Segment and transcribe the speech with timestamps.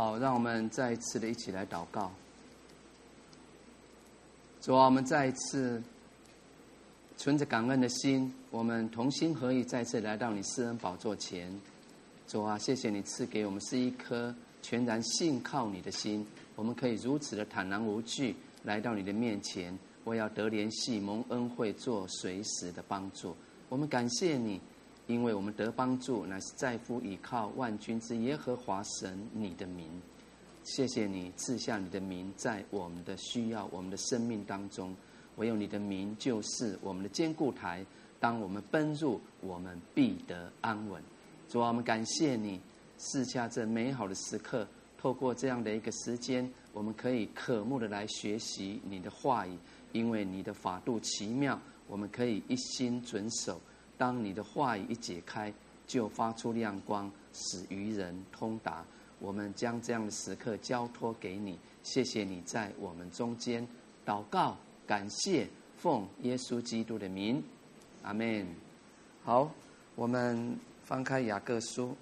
[0.00, 2.10] 好，让我们再一次的一起来祷告。
[4.62, 5.82] 主啊，我们再一次
[7.18, 11.52] 存着感恩的心，我们同心合意再次来到你施恩宝座前。
[12.26, 16.26] 主啊，谢谢你赐给我们是一颗全然信靠你的心，
[16.56, 19.78] 我们可以如此的坦然无惧来到你的面前。
[20.04, 23.36] 我要得怜恤蒙恩惠，做随时的帮助。
[23.68, 24.58] 我们感谢你。
[25.10, 29.88] 因为我们得帮助，乃是在乎倚靠万军之耶和华神你的名。
[30.62, 34.94] 谢谢你赐下你的名，在我们的需要、我们的生命当中，
[35.36, 37.84] 唯有你的名就是我们的坚固台。
[38.20, 41.02] 当我们奔入，我们必得安稳。
[41.48, 42.60] 主啊，我们感谢你
[42.98, 49.58] 赐下这美好的时刻，透过这样的一个时间，我们可以渴慕的来学习你的话语，
[49.92, 53.60] 因为你的法度奇妙，我们可以一心遵守。
[54.00, 55.52] 当你的话语一解开，
[55.86, 58.82] 就发出亮光，使愚人通达。
[59.18, 63.68] 我们将这样的时刻交托给你，谢谢你在我们中间
[64.06, 67.44] 祷告，感谢奉耶稣基督的名，
[68.00, 68.46] 阿门。
[69.22, 69.52] 好，
[69.94, 71.94] 我们翻开雅各书，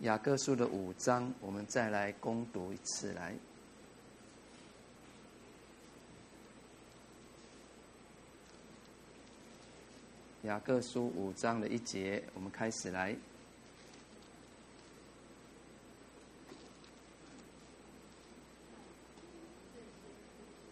[0.00, 3.34] 雅各书的五章，我们再来攻读一次来。
[10.44, 13.14] 雅各书五章的一节，我们开始来。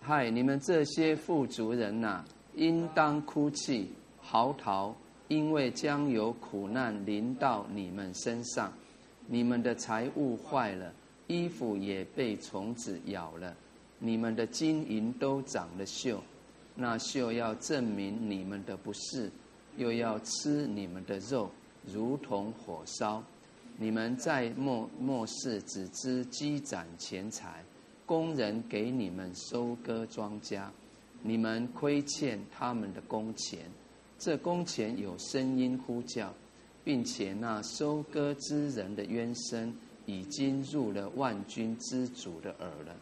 [0.00, 3.90] 嗨，你们这些富足人呐、应当哭泣、
[4.22, 4.94] 嚎啕，
[5.28, 8.72] 因为将有苦难临到你们身上。
[9.26, 10.90] 你们的财物坏了，
[11.26, 13.54] 衣服也被虫子咬了，
[13.98, 16.18] 你们的金银都长了锈，
[16.74, 19.30] 那锈要证明你们的不是。
[19.78, 21.50] 又要吃你们的肉，
[21.86, 23.22] 如同火烧。
[23.78, 27.64] 你们在末末世只知积攒钱财，
[28.04, 30.68] 工人给你们收割庄稼，
[31.22, 33.60] 你们亏欠他们的工钱。
[34.18, 36.34] 这工钱有声音呼叫，
[36.82, 39.72] 并且那收割之人的冤声
[40.06, 42.96] 已经入了万军之主的耳了。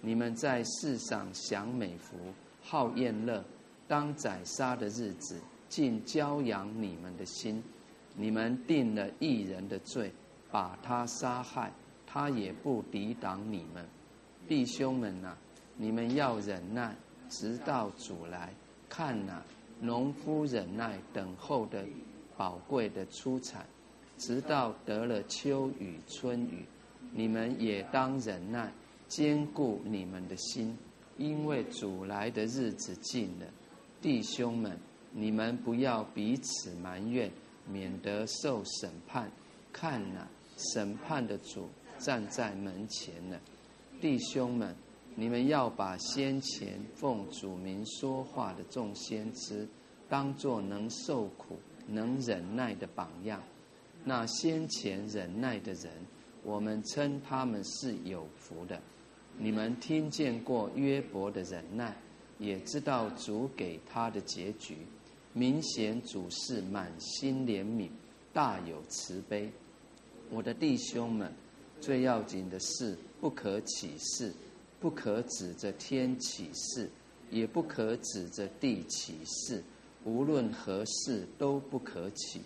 [0.00, 2.16] 你们在世上享美福，
[2.62, 3.44] 好宴乐，
[3.86, 5.38] 当宰杀的日子。
[5.68, 7.62] 尽教养你们的心，
[8.14, 10.12] 你们定了义人的罪，
[10.50, 11.72] 把他杀害，
[12.06, 13.86] 他也不抵挡你们。
[14.48, 15.38] 弟兄们呐、啊，
[15.76, 16.94] 你们要忍耐，
[17.28, 18.54] 直到主来。
[18.88, 19.42] 看呐、
[19.80, 21.84] 农夫忍耐等候的
[22.36, 23.66] 宝贵的出产，
[24.16, 26.64] 直到得了秋雨春雨。
[27.12, 28.72] 你们也当忍耐，
[29.08, 30.76] 坚固你们的心，
[31.18, 33.46] 因为主来的日子近了。
[34.00, 34.78] 弟兄们。
[35.18, 37.32] 你们不要彼此埋怨，
[37.66, 39.32] 免得受审判。
[39.72, 40.30] 看哪、啊，
[40.74, 43.40] 审判的主站在门前了。
[43.98, 44.76] 弟兄们，
[45.14, 49.66] 你们要把先前奉主名说话的众先知，
[50.06, 51.58] 当作能受苦、
[51.88, 53.42] 能忍耐的榜样。
[54.04, 55.90] 那先前忍耐的人，
[56.42, 58.78] 我们称他们是有福的。
[59.38, 61.96] 你们听见过约伯的忍耐，
[62.38, 64.76] 也知道主给他的结局。
[65.38, 67.90] 明显主是满心怜悯，
[68.32, 69.52] 大有慈悲。
[70.30, 71.30] 我的弟兄们，
[71.78, 74.32] 最要紧的是不可起誓，
[74.80, 76.88] 不可指着天起誓，
[77.30, 79.62] 也不可指着地起誓，
[80.06, 82.40] 无论何事都不可起。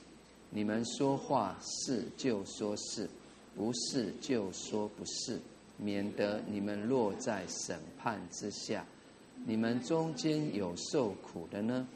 [0.51, 3.09] 你们说话是就说是，
[3.55, 5.39] 不是就说不是，
[5.77, 8.85] 免得你们落在审判之下。
[9.47, 11.87] 你们中间有受苦的呢？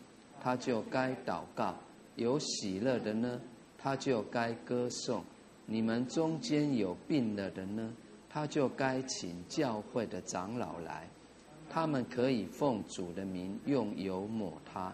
[0.44, 1.74] 他就该祷告，
[2.16, 3.40] 有喜乐的呢，
[3.78, 5.24] 他就该歌颂。
[5.64, 7.94] 你们中间有病了的呢，
[8.28, 11.08] 他就该请教会的长老来，
[11.70, 14.92] 他们可以奉主的名用油抹他，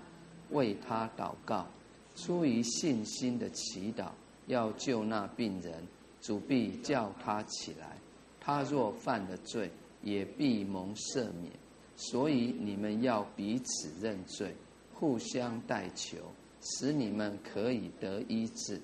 [0.51, 1.67] 为他祷告。
[2.15, 4.11] 出于信心的祈祷，
[4.47, 5.83] 要救那病人，
[6.21, 7.99] 主必叫他起来。
[8.39, 9.69] 他若犯了罪，
[10.05, 11.53] 也必蒙赦免。
[11.97, 14.55] 所以你们要彼此认罪。
[15.01, 16.19] 互相代求，
[16.61, 18.79] 使你们可以得医治。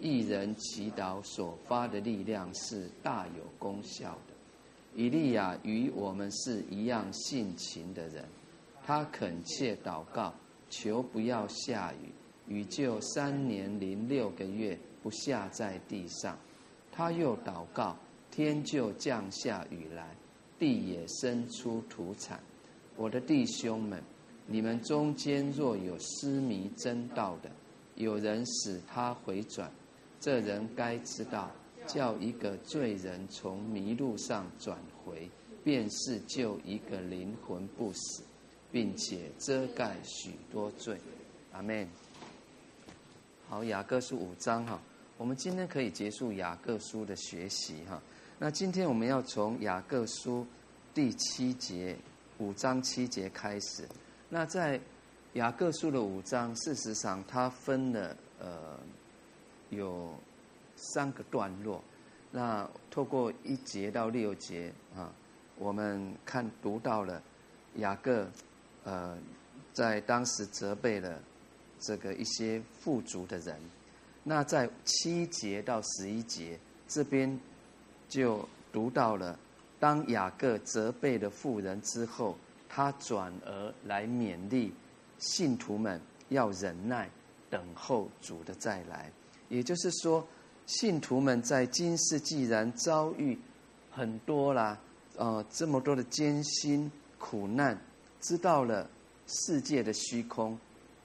[0.00, 4.32] 一人祈祷所发的力量是大有功效的。
[4.94, 8.24] 以利亚与我们是一样性情的人，
[8.86, 10.32] 他恳切祷告，
[10.70, 16.38] 求不要下雨，雨就三年零六个月不下在地上。
[16.90, 17.94] 他又祷告，
[18.30, 20.16] 天就降下雨来，
[20.58, 22.40] 地也生出土产。
[22.96, 24.02] 我的弟兄们。
[24.50, 27.50] 你们中间若有失迷真道的，
[27.96, 29.70] 有人使他回转，
[30.18, 31.50] 这人该知道，
[31.86, 35.30] 叫一个罪人从迷路上转回，
[35.62, 38.22] 便是救一个灵魂不死，
[38.72, 40.98] 并且遮盖许多罪。
[41.52, 41.86] 阿门。
[43.50, 44.80] 好，雅各书五章哈，
[45.18, 48.00] 我们今天可以结束雅各书的学习哈。
[48.38, 50.46] 那今天我们要从雅各书
[50.94, 51.94] 第七节
[52.38, 53.86] 五章七节开始。
[54.28, 54.80] 那在
[55.34, 58.78] 雅各书的五章，事实上它分了呃
[59.70, 60.14] 有
[60.76, 61.82] 三个段落。
[62.30, 65.12] 那透过一节到六节啊，
[65.56, 67.22] 我们看读到了
[67.76, 68.28] 雅各
[68.84, 69.16] 呃
[69.72, 71.20] 在当时责备了。
[71.80, 73.56] 这个一些富足的人，
[74.24, 76.58] 那在七节到十一节
[76.88, 77.38] 这边
[78.08, 79.38] 就读到了，
[79.78, 82.36] 当雅各责备了富人之后，
[82.68, 84.72] 他转而来勉励
[85.18, 87.10] 信徒们要忍耐，
[87.48, 89.10] 等候主的再来。
[89.48, 90.26] 也就是说，
[90.66, 93.38] 信徒们在今世既然遭遇
[93.90, 94.78] 很多啦，
[95.16, 97.78] 呃，这么多的艰辛苦难，
[98.20, 98.88] 知道了
[99.26, 100.58] 世界的虚空。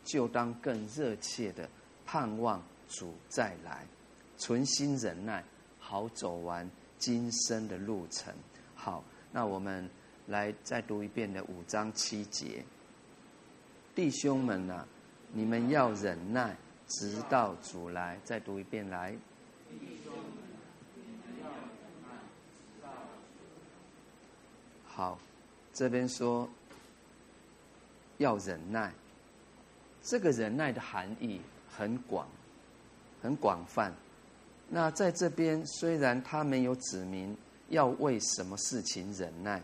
[0.04, 1.70] 就当更热切的
[2.06, 3.88] 盼望主再来，
[4.36, 5.42] 存心忍耐，
[5.80, 8.34] 好走完今生的路程。
[8.76, 9.02] 好，
[9.32, 9.90] 那我们
[10.28, 12.64] 来再读一遍的五章七节，
[13.94, 14.88] 弟兄们呐、啊，
[15.34, 16.56] 你们要忍耐，
[16.88, 18.20] 直到主来。
[18.24, 19.16] 再读一遍来。
[24.86, 25.20] 好，
[25.74, 26.48] 这边说
[28.18, 28.94] 要忍耐。
[30.04, 32.28] 这个忍耐的含义很广，
[33.22, 33.94] 很广泛。
[34.70, 37.36] 那在这边虽然他没有指明
[37.70, 39.62] 要为什么事情忍耐，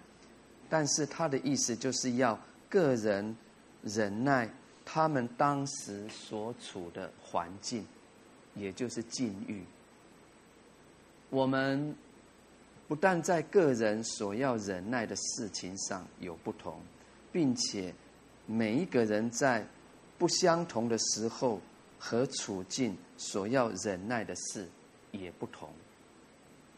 [0.70, 3.36] 但是他的意思就是要个人
[3.84, 4.50] 忍耐
[4.86, 7.86] 他们当时所处的环境，
[8.56, 9.64] 也就是境遇。
[11.30, 11.96] 我们
[12.88, 16.82] 不但在个人所要忍耐的事情上有不同，
[17.32, 17.94] 并且
[18.48, 19.66] 每一个人在
[20.18, 21.62] 不相同的时候
[22.00, 24.68] 和处境所要忍耐的事
[25.12, 25.70] 也不同。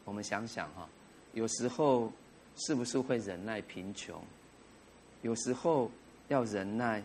[0.03, 0.89] 我们想想哈，
[1.33, 2.11] 有时候
[2.65, 4.21] 是不是会忍耐贫穷？
[5.21, 5.89] 有时候
[6.27, 7.03] 要忍耐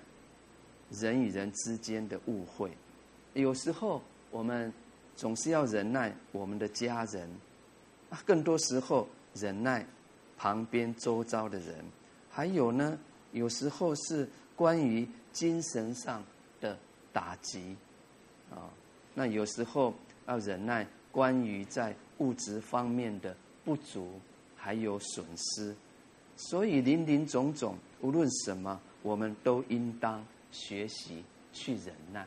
[0.90, 2.70] 人与人之间的误会。
[3.34, 4.72] 有时候我们
[5.14, 7.28] 总是要忍耐我们的家人
[8.10, 9.86] 啊，更多时候忍耐
[10.36, 11.84] 旁边周遭的人。
[12.30, 12.98] 还有呢，
[13.32, 15.08] 有时候是关于。
[15.36, 16.25] 精神上
[16.62, 16.78] 的
[17.12, 17.76] 打击，
[18.50, 18.72] 啊，
[19.12, 19.92] 那有时候
[20.26, 24.18] 要忍耐关于在物质方面的不足，
[24.66, 25.73] 还有损失，
[26.37, 32.23] 所以林林总总，无论什么，我们都应当学习去忍耐，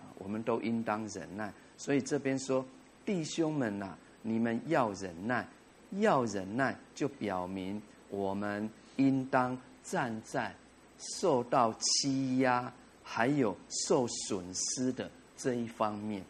[0.00, 1.54] 啊，我们都应当忍耐。
[1.76, 2.66] 所以这边说，
[3.06, 5.46] 弟兄们呐，你们要忍耐，
[5.92, 7.80] 要忍耐，就表明
[8.10, 10.52] 我们应当站在。
[11.20, 16.24] 受到欺压，还有受损失的这一方面，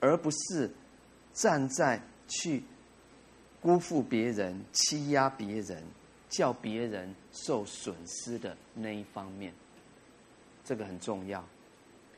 [0.00, 0.70] 而不是
[1.32, 2.62] 站在去
[3.60, 5.82] 辜负别人、欺压别人、
[6.28, 9.52] 叫别人受损失的那一方面。
[10.64, 11.40] 这个很重要，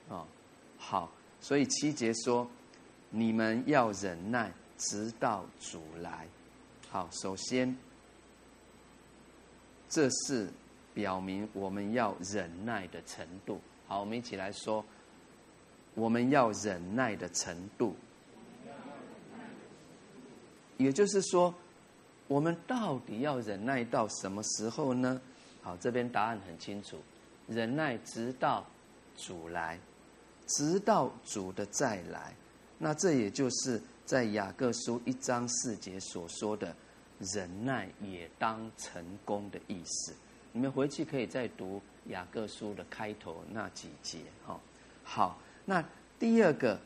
[0.09, 0.27] 啊，
[0.79, 2.49] 好，所以七节说，
[3.11, 6.27] 你们要忍耐，直到主来。
[6.89, 7.77] 好，首先，
[9.89, 10.49] 这是。
[10.95, 13.59] 表明我们要忍耐的程度。
[13.89, 14.85] 好，我们一起来说，
[15.95, 17.97] 我们要忍耐的程度。
[20.77, 21.55] 也就是说，
[22.29, 25.21] 我们到底要忍耐到什么时候呢？
[25.63, 26.99] 好，这边答案很清楚，
[27.47, 28.67] 忍耐直到
[29.17, 29.79] 主来，
[30.47, 32.35] 直到主的再来。
[32.79, 36.75] 那这也就是在雅各书一章四节所说的
[37.33, 40.13] “忍耐也当成功”的意思。
[40.51, 44.59] 你们回去可以再读雅各书的开头那几节，哈。
[45.05, 45.85] 好，那
[46.19, 46.79] 第二个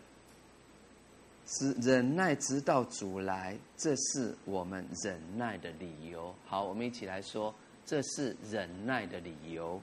[1.46, 6.35] 是忍耐直到主来，这是我们忍耐的理由。
[6.44, 7.54] 好，我们一起来说，
[7.85, 9.80] 这是忍耐的理由。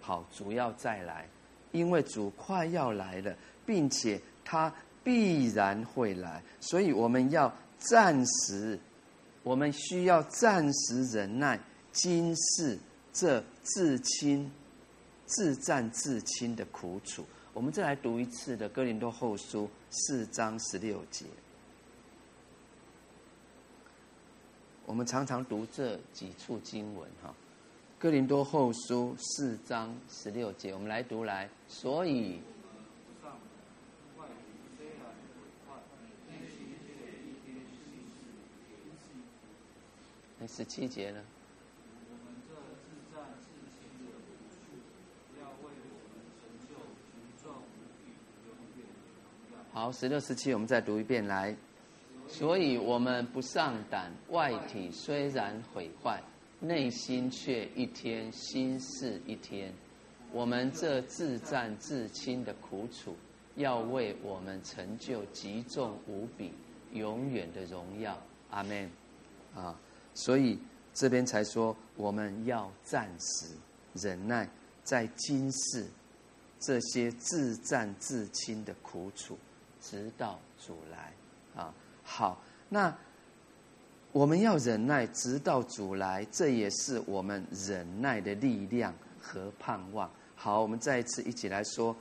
[0.00, 1.28] 好，主要再来，
[1.72, 8.78] 因为主快要来了，并且他必然会来，所以我们要暂时。
[9.42, 11.56] 我们需要暂时忍耐
[11.92, 12.76] 今世
[13.12, 14.50] 这至亲、
[15.24, 17.24] 自战至亲的苦楚。
[17.56, 21.24] 我们再来读一次的《哥林多后书》四章十六节。
[24.84, 27.30] 我们常常读这几处经文哈，
[27.98, 31.48] 《哥林多后书》四章十六节，我们来读来。
[31.66, 32.40] 所以，
[40.46, 41.24] 十七节呢？
[49.76, 51.54] 好，十六、十七，我们再读一遍来。
[52.26, 56.18] 所以我们不上胆，外体虽然毁坏，
[56.60, 59.70] 内心却一天新事一天。
[60.32, 63.14] 我们这自战至轻的苦楚，
[63.56, 66.52] 要为我们成就极重无比、
[66.94, 68.18] 永远的荣耀。
[68.48, 68.90] 阿门。
[69.54, 69.78] 啊，
[70.14, 70.58] 所以
[70.94, 73.48] 这边才说我们要暂时
[73.92, 74.48] 忍耐，
[74.82, 75.86] 在今世
[76.58, 79.36] 这些自战至轻的苦楚。
[79.88, 81.12] 直到主来，
[81.62, 81.72] 啊，
[82.02, 82.92] 好，那
[84.10, 90.10] 我们要忍耐，直到主来，这也是我们忍耐的力量和盼望。
[90.34, 91.94] 好，我们再一次一起来说，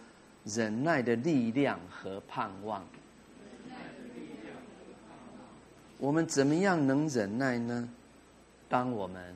[0.45, 2.83] 忍耐的力量和盼望。
[5.99, 7.87] 我们怎么样能忍耐呢？
[8.67, 9.35] 当我们，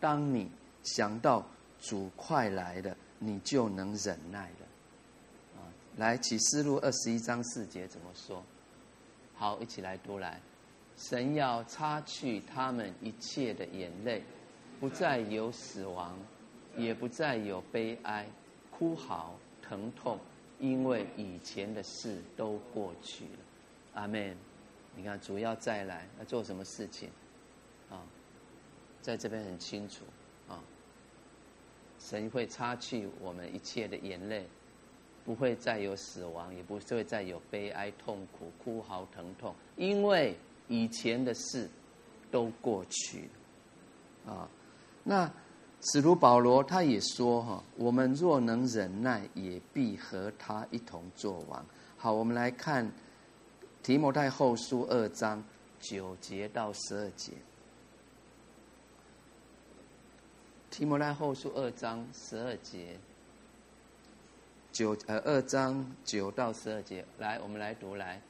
[0.00, 0.50] 当你
[0.82, 1.44] 想到
[1.78, 4.50] 主快来了，你就能忍耐。
[6.00, 8.42] 来，启示录二十一章四节怎么说？
[9.34, 10.40] 好，一起来读来。
[10.96, 14.22] 神要擦去他们一切的眼泪，
[14.80, 16.18] 不再有死亡，
[16.74, 18.26] 也不再有悲哀、
[18.70, 20.18] 哭嚎、疼痛，
[20.58, 23.38] 因为以前的事都过去了。
[23.92, 24.34] 阿门。
[24.96, 27.10] 你看，主要再来要做什么事情？
[27.90, 28.00] 啊，
[29.02, 30.06] 在这边很清楚
[30.48, 30.64] 啊，
[31.98, 34.46] 神会擦去我们一切的眼泪。
[35.30, 41.70] 不会再有死亡，也不会再有悲哀、痛苦、哭嚎、疼痛，因为以前的事
[42.32, 43.28] 都过去
[44.26, 44.32] 了。
[44.32, 44.48] 啊，
[45.04, 45.32] 那
[45.82, 51.64] 使徒保罗他也说：“哈，我们若能忍耐，也必和他一同作王。”
[51.96, 52.90] 好，我们来看
[53.84, 55.44] 提摩太后书二章
[55.78, 57.34] 九节到十二节。
[60.72, 62.98] 提摩太后书二章十二节。
[64.72, 68.20] 九呃二章九到十二节，来，我们来读来。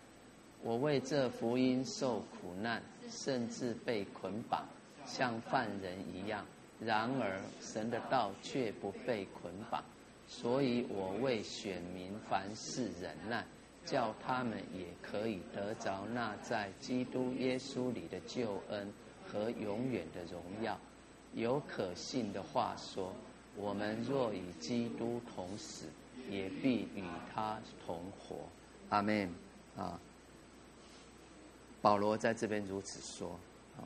[0.62, 4.66] 我为这福音受苦难，甚至被捆绑，
[5.04, 6.44] 像犯人一样。
[6.80, 9.84] 然而神的道却不被捆绑，
[10.26, 13.44] 所以我为选民凡事忍耐，
[13.84, 18.90] 叫他们也可以得着那在基督耶稣里的救恩
[19.30, 20.78] 和永远的荣耀。
[21.34, 23.12] 有可信的话说，
[23.56, 25.84] 我们若与基督同死。
[26.30, 27.02] 也必与
[27.34, 28.36] 他同活，
[28.88, 29.28] 阿门
[29.76, 30.00] 啊！
[31.82, 33.30] 保罗在这边如此说
[33.76, 33.82] 啊。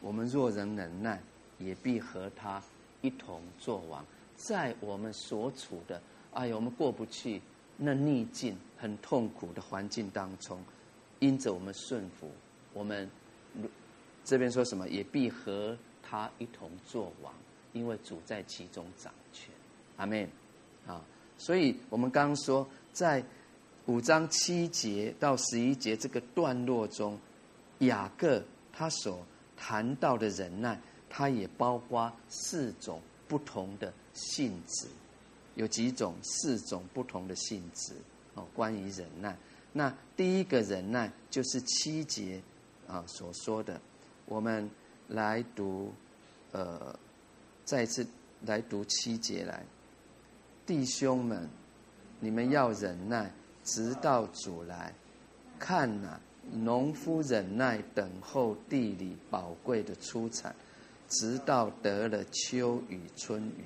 [0.00, 1.20] 我们若能忍耐，
[1.58, 2.62] 也必和他
[3.00, 4.04] 一同作王。
[4.36, 6.00] 在我们所处的
[6.32, 7.40] 哎呀，我们过不去
[7.76, 10.62] 那逆境、很痛苦的环境当中，
[11.18, 12.30] 因着我们顺服，
[12.72, 13.10] 我们
[14.24, 14.88] 这边说什么？
[14.88, 17.32] 也必和他一同作王，
[17.72, 19.50] 因为主在其中掌权，
[19.96, 20.28] 阿门！
[21.42, 23.20] 所以我们刚刚说，在
[23.86, 27.18] 五章七节到十一节这个段落中，
[27.80, 28.40] 雅各
[28.72, 29.26] 他所
[29.56, 34.86] 谈到的忍耐，它也包括四种不同的性质，
[35.56, 37.92] 有几种四种不同的性质
[38.34, 38.46] 哦。
[38.54, 39.36] 关于忍耐，
[39.72, 42.40] 那第一个忍耐就是七节
[42.86, 43.80] 啊所说的，
[44.26, 44.70] 我们
[45.08, 45.92] 来读，
[46.52, 46.96] 呃，
[47.64, 48.06] 再次
[48.46, 49.66] 来读七节来。
[50.64, 51.48] 弟兄们，
[52.20, 53.32] 你们要忍耐，
[53.64, 54.94] 直到主来。
[55.58, 56.20] 看呐、
[56.52, 60.54] 农夫忍耐等候地里宝贵的出产，
[61.08, 63.64] 直到得了秋雨春雨。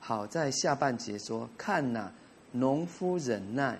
[0.00, 2.10] 好，在下半节说，看呐、
[2.52, 3.78] 农夫忍耐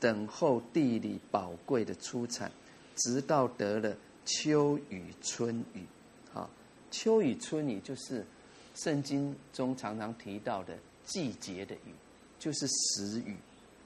[0.00, 2.50] 等候地里宝贵的出产，
[2.96, 5.86] 直到得了秋雨春雨。
[6.32, 6.50] 好，
[6.90, 8.26] 秋雨春雨就是
[8.74, 10.76] 圣经中常常提到的。
[11.06, 11.94] 季节的雨，
[12.38, 13.36] 就是时雨，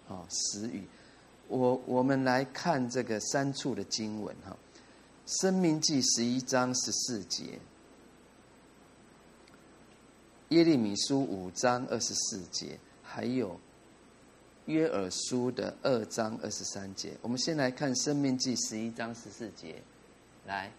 [0.08, 0.84] 啊，时雨。
[1.48, 4.56] 我我们来看这个三处的经文哈，
[5.40, 7.44] 《生命记》十一章十四节，
[10.48, 13.50] 《耶利米书》五章二十四节，还有
[14.64, 17.14] 《约珥书》的二章二十三节。
[17.20, 19.82] 我们先来看《生命记》十一章十四节，
[20.46, 20.72] 来，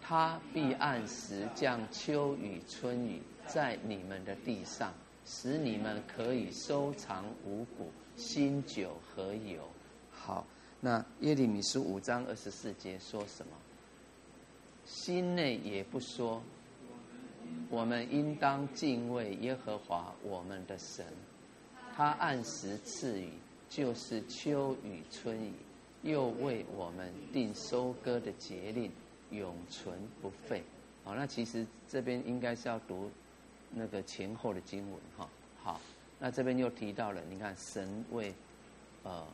[0.00, 3.20] 他必按时降秋雨春雨。
[3.46, 4.92] 在你们的地上，
[5.24, 9.62] 使你们可以收藏五谷、新酒和油。
[10.10, 10.46] 好，
[10.80, 13.52] 那耶利米书五章二十四节说什么？
[14.84, 16.42] 心内也不说，
[17.70, 21.04] 我们应当敬畏耶和华我们的神，
[21.94, 23.30] 他按时赐雨，
[23.68, 25.52] 就是秋雨春雨，
[26.02, 28.92] 又为我们定收割的节令，
[29.30, 30.62] 永存不废。
[31.02, 33.10] 好，那其实这边应该是要读
[33.78, 35.28] 那个前后的经文哈。
[35.62, 35.78] 好，
[36.18, 38.34] 那这边又提到了，你看神为
[39.02, 39.26] 呃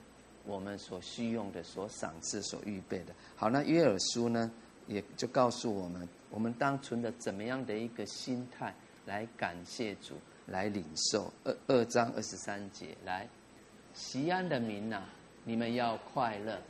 [0.44, 3.14] 我们所需用的、所赏赐、所预备的。
[3.36, 4.50] 好，那约珥书呢，
[4.88, 8.74] 也就告诉我们，我们当存着怎么样的一个心态
[9.06, 11.32] 来感谢主，来领受。
[11.44, 13.28] 二二章二十三节，来，
[13.94, 15.04] 西安的民呐、
[15.44, 16.60] 你们要快乐，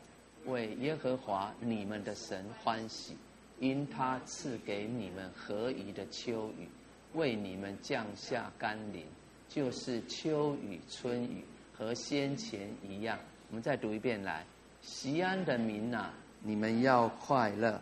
[0.44, 3.16] 为耶和华你们的神欢喜，
[3.60, 6.68] 因他赐给你们合宜的秋雨，
[7.14, 9.04] 为你们降下甘霖，
[9.48, 11.44] 就是秋雨、春雨
[11.76, 13.18] 和先前一样。
[13.50, 14.44] 我们再读一遍来，
[14.80, 16.10] 西安的民呐、
[16.42, 17.80] 你们要快乐。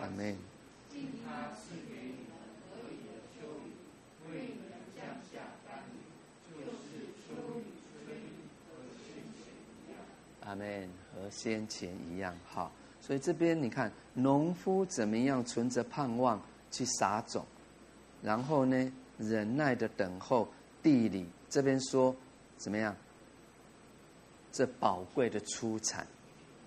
[0.00, 0.36] 阿门。
[10.42, 10.88] 阿门。
[11.12, 12.72] 和先前一样，好。
[13.00, 17.44] 所以这边你看，农夫怎么样存着盼望去撒种，
[18.22, 20.48] 然后呢，忍耐的等候
[20.82, 21.26] 地里。
[21.48, 22.14] 这边说
[22.56, 22.94] 怎么样？
[24.52, 26.06] 这宝贵的出产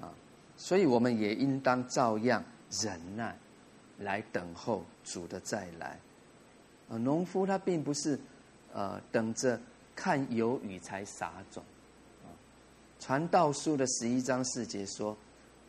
[0.01, 0.13] 啊。
[0.57, 2.43] 所以我们也应当照样
[2.81, 3.37] 忍耐，
[3.99, 5.99] 来等候主的再来。
[6.89, 8.19] 啊，农夫他并不是，
[8.73, 9.59] 呃，等着
[9.95, 11.63] 看有雨才撒种。
[12.23, 12.27] 啊，
[12.99, 15.15] 传道书的十一章四节说：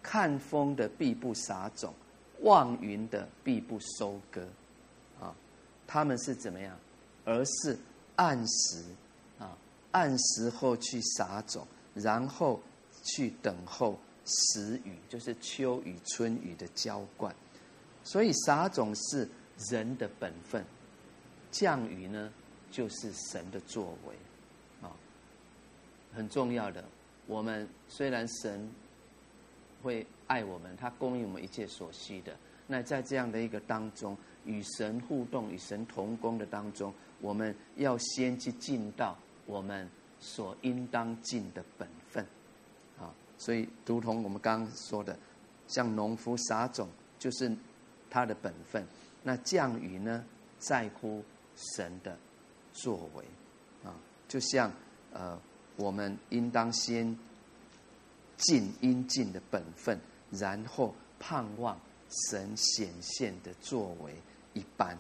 [0.02, 1.94] 看风的必不撒种，
[2.40, 4.46] 望云的必不收割。
[5.20, 5.34] 啊，
[5.86, 6.76] 他们是怎么样？
[7.24, 7.78] 而是
[8.16, 8.84] 按时，
[9.38, 9.56] 啊，
[9.92, 12.60] 按时候去撒种，然后
[13.02, 13.98] 去等候。
[14.26, 17.36] 时雨就是秋雨、春雨的浇灌，
[18.02, 19.28] 所以撒种是
[19.68, 20.64] 人的本分，
[21.50, 22.32] 降雨呢
[22.70, 24.16] 就是神的作为，
[24.80, 24.90] 啊，
[26.14, 26.82] 很重要的。
[27.26, 28.66] 我们虽然神
[29.84, 32.34] 会爱我们，他供应我们一切所需的，
[32.66, 34.16] 那在这样的一个当中，
[34.46, 39.86] 与神互动、与神同工的当中，我们要先去尽到我们
[40.18, 42.24] 所应当尽的本分。
[42.98, 45.16] 啊所以，如同我们刚刚说的，
[45.68, 47.54] 像农夫撒种就是
[48.08, 48.84] 他的本分。
[49.22, 50.24] 那降雨呢，
[50.58, 51.22] 在乎
[51.76, 52.16] 神的
[52.72, 53.24] 作为
[53.84, 53.94] 啊。
[54.26, 54.72] 就像
[55.12, 55.38] 呃，
[55.76, 57.16] 我们应当先
[58.36, 59.98] 尽应尽的本分，
[60.30, 61.78] 然后盼望
[62.28, 64.14] 神显现的作为
[64.52, 64.98] 一般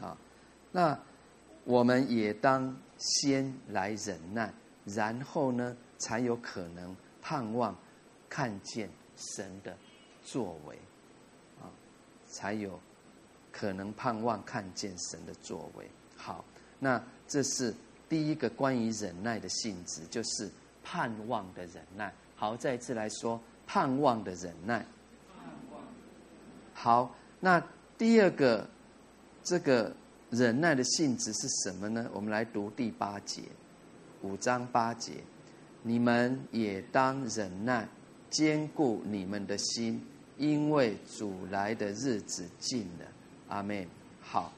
[0.00, 0.16] 啊。
[0.72, 0.98] 那
[1.64, 4.52] 我们也当先来忍耐，
[4.84, 6.94] 然后呢，才有可能。
[7.28, 7.76] 盼望
[8.28, 9.76] 看见神的
[10.22, 10.78] 作为，
[11.60, 11.66] 啊，
[12.28, 12.78] 才有
[13.50, 15.90] 可能盼望看见神的作为。
[16.16, 16.44] 好，
[16.78, 17.74] 那这是
[18.08, 20.48] 第一个关于忍耐的性质，就是
[20.84, 22.14] 盼望的忍耐。
[22.36, 24.84] 好，再一次来说，盼望的忍耐。
[26.74, 27.62] 好，那
[27.96, 28.68] 第二个
[29.42, 29.90] 这个
[30.30, 32.10] 忍耐的性质是什么呢？
[32.12, 33.42] 我们来读第八节，
[34.20, 35.14] 五章八节。
[35.82, 37.88] 你们也当忍耐，
[38.28, 40.04] 坚固你们的心，
[40.36, 43.06] 因为主来的日子近了。
[43.48, 43.86] 阿门。
[44.20, 44.52] 好，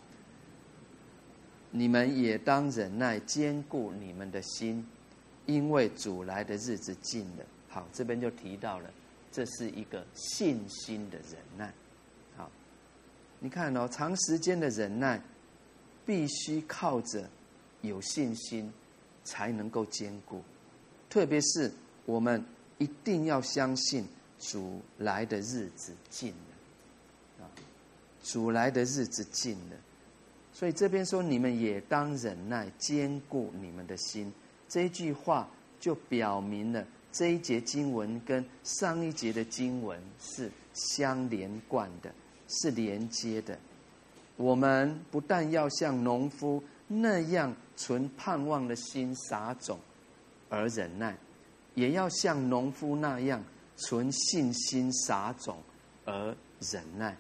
[1.71, 4.85] 你们也当忍耐，坚固你们的心，
[5.47, 7.45] 因为主来的日子近了。
[7.79, 8.91] 好，这边就提到了，
[9.31, 11.73] 这是一个信心的忍耐。
[12.37, 12.51] 好，
[13.39, 15.23] 你看哦，长时间的忍耐，
[16.05, 17.31] 必须靠着
[17.83, 18.73] 有信心
[19.23, 20.43] 才能够坚固。
[21.09, 21.71] 特别是
[22.05, 22.45] 我们
[22.79, 24.05] 一定要相信
[24.41, 27.47] 主来的日子近了，啊，
[28.25, 29.77] 主来的日子近了，
[30.53, 34.33] 所以这边说你们也当忍耐，坚固你们的心。
[34.69, 42.13] 这句话就表明了这一节经文跟上一节的经文是相连贯的，
[42.49, 43.59] 是连接的。
[44.37, 49.79] 我们不但要像农夫那样存盼望的心撒种。
[50.51, 51.15] 而忍耐，
[51.75, 53.45] 也要像农夫那样
[53.77, 55.59] 存信心撒种
[56.07, 56.35] 而
[56.73, 57.15] 忍耐。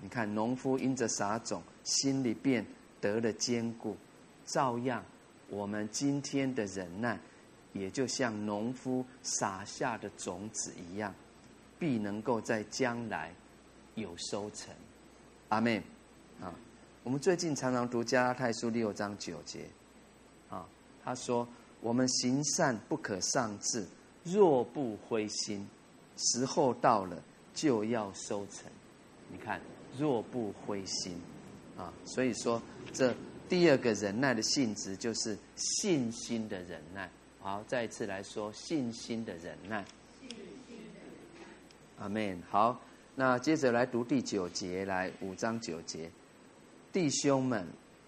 [0.00, 2.64] 你看，农夫因着撒种，心里便
[3.00, 3.96] 得了坚固。
[4.44, 5.04] 照样，
[5.48, 7.18] 我们今天的忍耐，
[7.72, 11.14] 也就像农夫撒下的种子一样，
[11.78, 13.34] 必能够在将来
[13.94, 14.74] 有收成。
[15.48, 15.82] 阿门。
[16.40, 16.54] 啊，
[17.02, 19.66] 我们最近常常读加拉太书六章九节，
[20.48, 20.66] 啊，
[21.04, 21.46] 他说。
[21.82, 23.84] 我们行善不可丧志，
[24.22, 25.68] 若不灰心，
[26.16, 27.20] 时候到了
[27.52, 28.70] 就要收成。
[29.28, 29.60] 你看，
[29.98, 31.20] 若不灰心，
[31.76, 33.12] 啊，所以说这
[33.48, 37.10] 第二个忍耐的性质就是信心的忍耐。
[37.42, 39.84] 好，再一次来说，信心的忍耐。
[41.98, 42.40] 阿门。
[42.48, 42.80] 好，
[43.16, 46.08] 那接着来读第九节，来五章九节，
[46.92, 47.66] 弟兄们，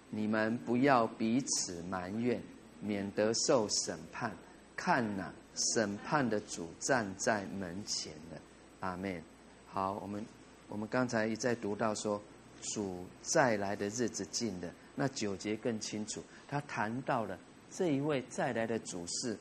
[0.09, 2.41] 你们不要彼此埋怨，
[2.81, 4.31] 免得受审判。
[4.77, 5.33] 看哪，
[5.75, 8.41] 审判的主站在门前了。
[8.79, 9.21] 阿门。
[9.67, 10.25] 好，我们
[10.69, 12.23] 我们刚才一再读到说，
[12.61, 14.73] 主再来的日子近了。
[14.95, 17.37] 那九节更清楚，他谈到了
[17.77, 19.37] 这一位再来的主是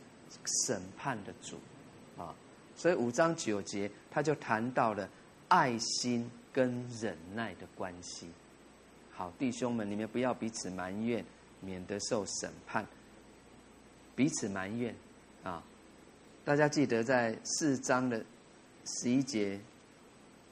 [0.65, 1.57] 审判的主，
[2.17, 2.33] 啊，
[2.75, 5.07] 所以五章九节他就谈到了
[5.49, 8.27] 爱心跟忍耐的关系。
[9.11, 11.23] 好，弟兄们，你们不要彼此埋怨，
[11.61, 12.83] 免得受审判。
[14.15, 14.95] 彼此埋怨，
[15.43, 15.63] 啊，
[16.43, 18.25] 大家记得在四章的
[18.85, 19.59] 十一节，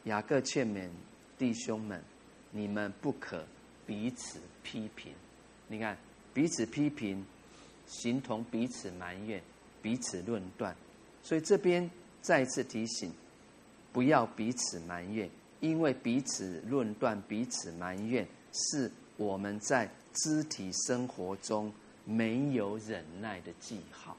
[0.04, 0.88] 雅各劝勉
[1.36, 2.00] 弟兄们，
[2.52, 3.44] 你们不可
[3.88, 5.12] 彼此批评。
[5.68, 5.98] 你看，
[6.32, 7.26] 彼此批评，
[7.92, 9.42] 形同彼此埋怨，
[9.82, 10.76] 彼此论断。
[11.22, 11.88] 所以这边
[12.22, 13.12] 再次提醒，
[13.92, 18.26] 不要彼此埋怨，因为彼此论断、彼此埋怨。
[18.54, 21.72] 是我们在肢体生活中
[22.04, 24.18] 没有忍耐的记号，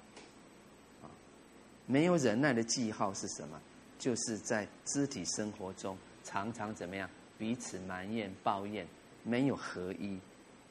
[1.03, 1.11] 啊，
[1.87, 3.61] 没有忍耐的记号是什么？
[3.99, 7.09] 就是在肢体生活中常常怎么样？
[7.39, 8.87] 彼此埋怨、抱怨，
[9.23, 10.19] 没有合一。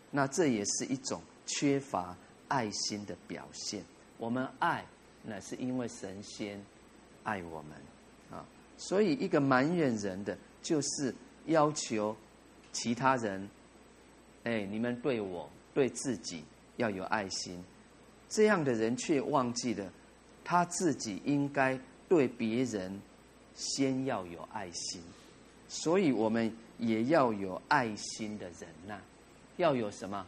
[0.10, 2.16] 那这也是一种缺乏
[2.52, 3.82] 爱心的表现。
[4.18, 4.84] 我们爱，
[5.24, 6.62] 那是因为神仙
[7.24, 7.72] 爱我们
[8.30, 8.46] 啊。
[8.78, 12.16] 所以，一个埋怨人的，就是要求。
[12.74, 13.50] 其他人，
[14.46, 16.42] 哎，你们对我、对自己
[16.78, 17.62] 要有爱心，
[18.30, 19.92] 这样的人却忘记了
[20.46, 23.02] 他自己应该对别人
[23.56, 25.02] 先要有爱心，
[25.68, 28.98] 所以我们也要有爱心的忍耐，
[29.58, 30.26] 要有什么？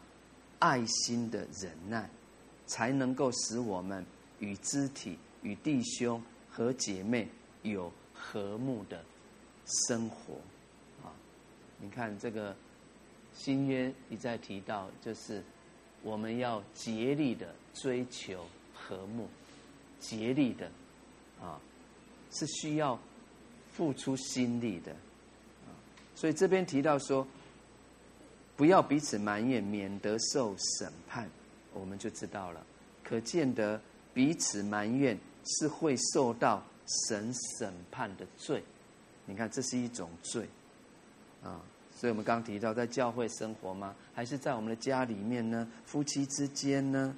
[0.63, 2.09] 爱心的忍耐，
[2.67, 4.05] 才能够使我们
[4.39, 7.27] 与肢体、与弟兄和姐妹
[7.63, 9.03] 有和睦的
[9.65, 10.35] 生活。
[11.03, 11.11] 啊
[11.81, 12.55] 你看这个
[13.33, 15.43] 新约一再提到，就是
[16.01, 19.27] 我们要竭力的追求和睦，
[19.99, 20.71] 竭力的
[21.41, 21.59] 啊，
[22.31, 22.97] 是需要
[23.69, 24.95] 付出心力的。
[26.15, 27.27] 所以这边提到说，
[28.63, 31.29] 不要彼此埋怨，免得受审判，
[31.73, 32.65] 我们就知道了。
[33.03, 33.77] 可见得
[34.13, 36.63] 彼此埋怨是会受到
[37.05, 38.63] 神审判的罪。
[39.25, 40.47] 你看，这是一种罪
[41.43, 41.59] 啊。
[41.93, 43.93] 所以我们刚提到，在教会生活吗？
[44.13, 45.67] 还是在我们的家里面呢？
[45.85, 47.13] 夫妻之间呢？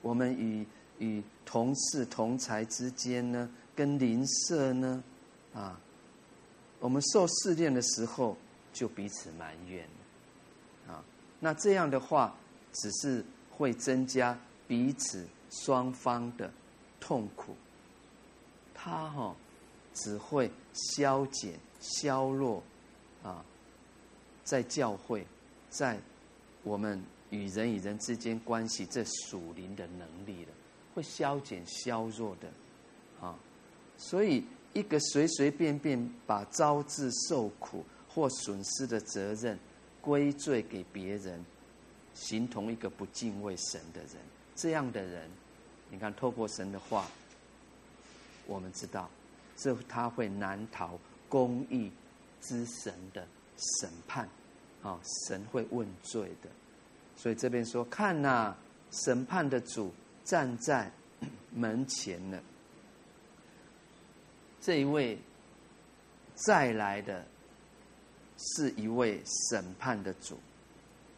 [0.00, 0.64] 我们与
[1.00, 3.50] 与同事同侪之间呢？
[3.74, 5.02] 跟邻舍呢？
[5.52, 5.80] 啊，
[6.78, 8.36] 我们受试炼的时候，
[8.72, 9.84] 就彼此埋怨。
[11.40, 12.34] 那这样的话，
[12.72, 16.50] 只是会增加彼此双方的
[17.00, 17.54] 痛苦。
[18.74, 19.36] 他哈、哦，
[19.94, 22.62] 只会消减、削弱
[23.22, 23.44] 啊。
[24.44, 25.26] 在教会，
[25.68, 26.00] 在
[26.62, 30.52] 我们与人与人之间关系，这属灵的能力了，
[30.94, 32.48] 会消减削弱的，
[33.20, 33.38] 啊，
[33.98, 39.58] 所以一个随随便便把招致受苦或损失的责任
[40.00, 41.44] 归罪给别人，
[42.14, 44.10] 形同一个不敬畏神的人，
[44.54, 45.30] 这样的人，
[45.90, 47.06] 你看透过神的话，
[48.46, 49.08] 我们知道，
[49.56, 51.90] 这他会难逃公义
[52.40, 53.26] 之神的
[53.80, 54.28] 审判。
[54.80, 56.48] 啊，神会问罪的，
[57.16, 58.56] 所以这边说，看哪，
[58.92, 60.88] 审判的主站在
[61.52, 62.40] 门前了。
[64.60, 65.18] 这一位
[66.36, 67.26] 再来的，
[68.38, 69.20] 是一位
[69.50, 70.38] 审判的主，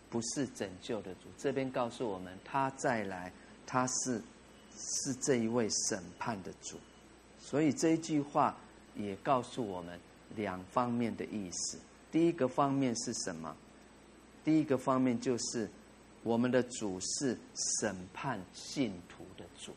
[0.09, 1.29] 不是拯救的主。
[1.37, 3.31] 这边告诉我们，他再来，
[3.67, 4.21] 他是
[4.77, 6.79] 是这一位审判的主。
[7.39, 8.57] 所以这一句话
[8.97, 9.99] 也告诉我们
[10.37, 11.79] 两方面的意思。
[12.11, 13.55] 第一个方面是什么？
[14.43, 15.69] 第一个方面就是
[16.23, 19.73] 我们的主是审判信徒的主。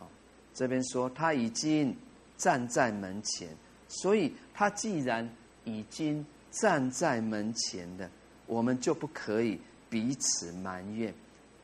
[0.00, 0.08] 啊，
[0.54, 1.94] 这边说他已经
[2.36, 3.48] 站在门前，
[3.88, 5.28] 所以他既然
[5.64, 8.08] 已经站在门前的，
[8.46, 9.60] 我们就不可以
[9.90, 11.12] 彼此埋怨，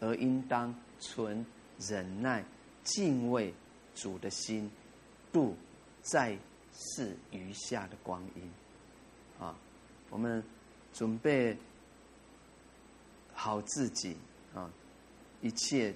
[0.01, 1.46] 而应当存
[1.79, 2.44] 忍耐、
[2.83, 3.55] 敬畏
[3.94, 4.68] 主的心，
[5.33, 5.55] 度
[6.03, 6.37] 在
[6.74, 8.51] 世余下的光阴。
[9.38, 9.55] 啊。
[10.11, 10.42] 我们
[10.94, 11.55] 准备
[13.35, 14.16] 好自己
[14.55, 14.70] 啊，
[15.42, 15.94] 一切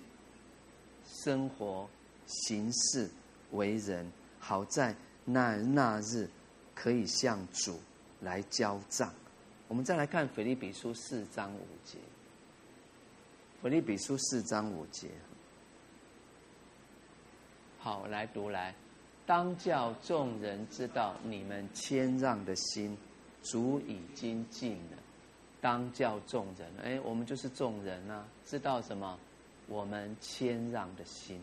[1.06, 1.88] 生活、
[2.26, 3.10] 行事、
[3.52, 6.28] 为人，好在那那日
[6.74, 7.80] 可以向主
[8.22, 9.12] 来交账。
[9.68, 11.98] 我们再来看腓立比书四章五节，
[13.62, 15.08] 腓立比书四章五节，
[17.78, 18.74] 好，来读来，
[19.26, 22.96] 当叫众人知道你们谦让的心，
[23.42, 24.98] 主已经近了。
[25.60, 29.18] 当叫众人，哎，我们就是众人啊，知道什么？
[29.68, 31.40] 我们谦让的心，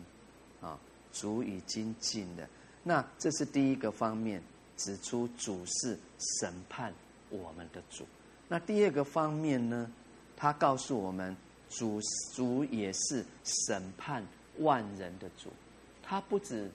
[0.60, 0.78] 啊，
[1.10, 2.46] 主已经近了。
[2.84, 4.42] 那这是第一个方面，
[4.80, 5.98] 指出主是
[6.40, 6.92] 审判
[7.28, 8.06] 我们的主。
[8.48, 9.90] 那第二个方面呢？
[10.36, 11.36] 他告诉我们，
[11.68, 12.00] 主
[12.34, 14.24] 主也是审判
[14.60, 15.50] 万人的主。
[16.02, 16.70] 他不止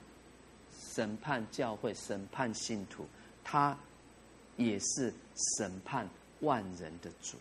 [0.94, 3.04] 审判教会、审判信徒，
[3.42, 3.76] 他
[4.56, 5.12] 也是
[5.58, 6.08] 审判
[6.42, 7.36] 万人的主。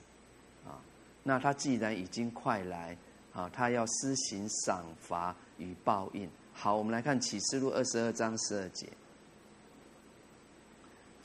[0.68, 0.82] 啊，
[1.22, 2.97] 那他既然已经快来，
[3.32, 6.28] 啊，他要施行赏罚与报应。
[6.53, 8.89] 好，我们来看启示录二十二章十二节。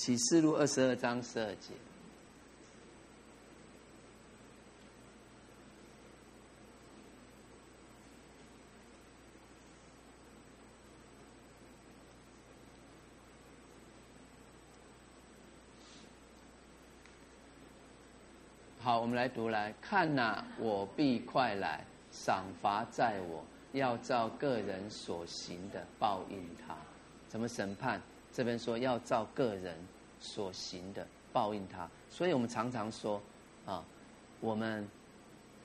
[0.01, 1.74] 启示录二十二章十二节。
[18.80, 23.44] 好，我们来读来看呐、我必快来，赏罚在我。
[23.72, 26.74] 要照个人所行的报应他，
[27.28, 28.01] 怎么审判？
[28.33, 29.76] 这边说要照个人
[30.18, 33.20] 所行的报应他，所以我们常常说
[33.66, 33.85] 啊，
[34.41, 34.89] 我们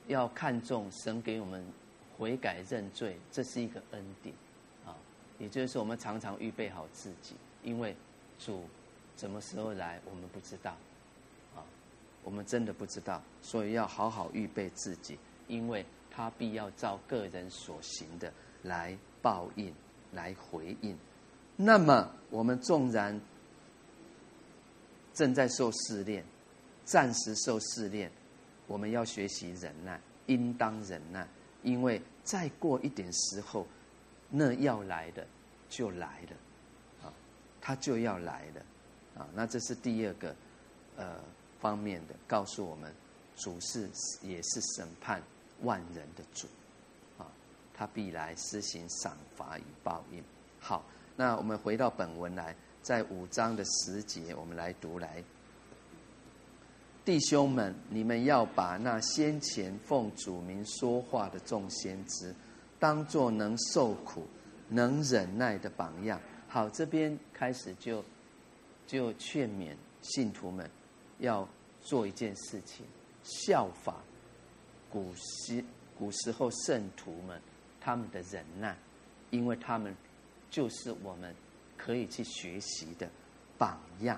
[0.07, 1.65] 要看重神给我们
[2.17, 4.35] 悔改认罪，这是一个恩典
[4.85, 4.95] 啊。
[5.39, 7.95] 也就是说，我们常常预备好自己，因为
[8.39, 8.63] 主
[9.17, 10.71] 什么时候来，我们不知道
[11.55, 11.63] 啊，
[12.23, 15.85] 我们真的不知道，所以要好好预备自己，因为。
[16.17, 18.31] 他必要照个人所行的
[18.63, 19.75] 来报应，
[20.13, 20.97] 来回应。
[21.55, 23.19] 那么我们纵然
[25.13, 26.23] 正在受试炼，
[26.83, 28.11] 暂时受试炼，
[28.67, 31.27] 我们要学习忍耐，应当忍耐，
[31.63, 33.65] 因为再过一点时候，
[34.29, 35.25] 那要来的
[35.69, 37.13] 就来了，啊，
[37.61, 40.35] 他就要来了，啊，那这是第二个
[40.97, 41.19] 呃
[41.59, 42.93] 方面的，告诉我们
[43.37, 43.89] 主是
[44.21, 45.21] 也是审判。
[45.61, 46.47] 万人的主，
[47.17, 47.25] 啊，
[47.73, 50.21] 他必来施行赏罚与报应。
[50.59, 50.85] 好，
[51.15, 55.23] 那我们回到本文来，在五章的十节，我们来读来。
[57.05, 62.33] 弟兄们，你们要把那先前奉主名说话的众先知，
[62.79, 64.27] 当作能受苦、
[64.67, 66.19] 能忍耐的榜样。
[66.47, 68.03] 好，这边开始就
[68.87, 70.69] 就劝勉信徒们
[71.19, 71.47] 要
[71.81, 72.85] 做一件事情，
[73.23, 73.95] 效法。
[74.89, 75.63] 古时
[75.97, 77.39] 古时候圣徒们
[77.79, 78.75] 他们的忍耐，
[79.29, 79.95] 因为他们
[80.55, 81.35] 就是我们
[81.75, 83.09] 可以去学习的
[83.57, 84.17] 榜样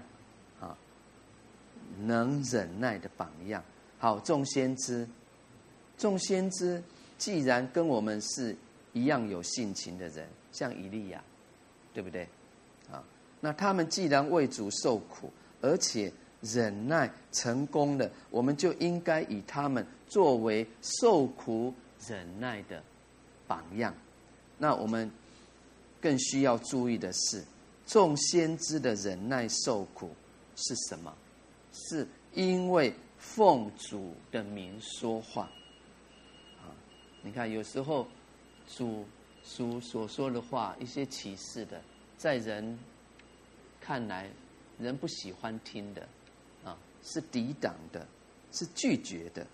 [0.61, 0.77] 啊，
[2.01, 3.63] 能忍耐的榜样。
[3.97, 5.07] 好，众先知，
[5.97, 6.83] 众先知
[7.17, 8.55] 既然跟我们是
[8.93, 11.23] 一样有性情的人，像以利亚，
[11.91, 12.21] 对不对？
[12.91, 13.03] 啊，
[13.41, 16.13] 那他们既然为主受苦，而且。
[16.41, 21.73] 忍耐成功了，我们就应该以他们作为受苦
[22.07, 22.81] 忍耐的
[23.47, 23.91] 榜样。
[24.59, 25.11] 那我们
[26.02, 27.43] 更需要注意的是，
[27.86, 30.12] 众先知的忍耐受苦
[30.56, 31.14] 是什么？
[31.74, 35.43] 是因为奉主的名说话。
[36.60, 36.70] 啊，
[37.22, 38.08] 你看，有时候
[38.68, 39.06] 主
[39.56, 41.82] 主所说的话，一些启示的，
[42.18, 42.78] 在人
[43.80, 44.30] 看来，
[44.80, 46.08] 人不喜欢听的
[46.64, 46.78] 啊。
[47.04, 48.06] 是抵挡的，
[48.52, 49.45] 是拒绝的，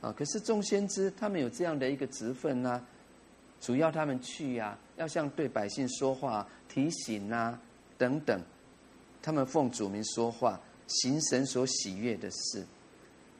[0.00, 0.10] 啊！
[0.16, 2.82] 可是众先知他们有这样的一个职分啊，
[3.62, 7.58] 主要他们去呀、要向对百姓说话、提醒啊
[7.96, 8.38] 等等，
[9.22, 12.62] 他们奉主名说话，行神所喜悦的事，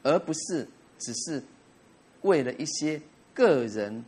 [0.01, 0.67] 而不是
[0.97, 1.43] 只是
[2.21, 2.99] 为了一些
[3.35, 4.03] 个人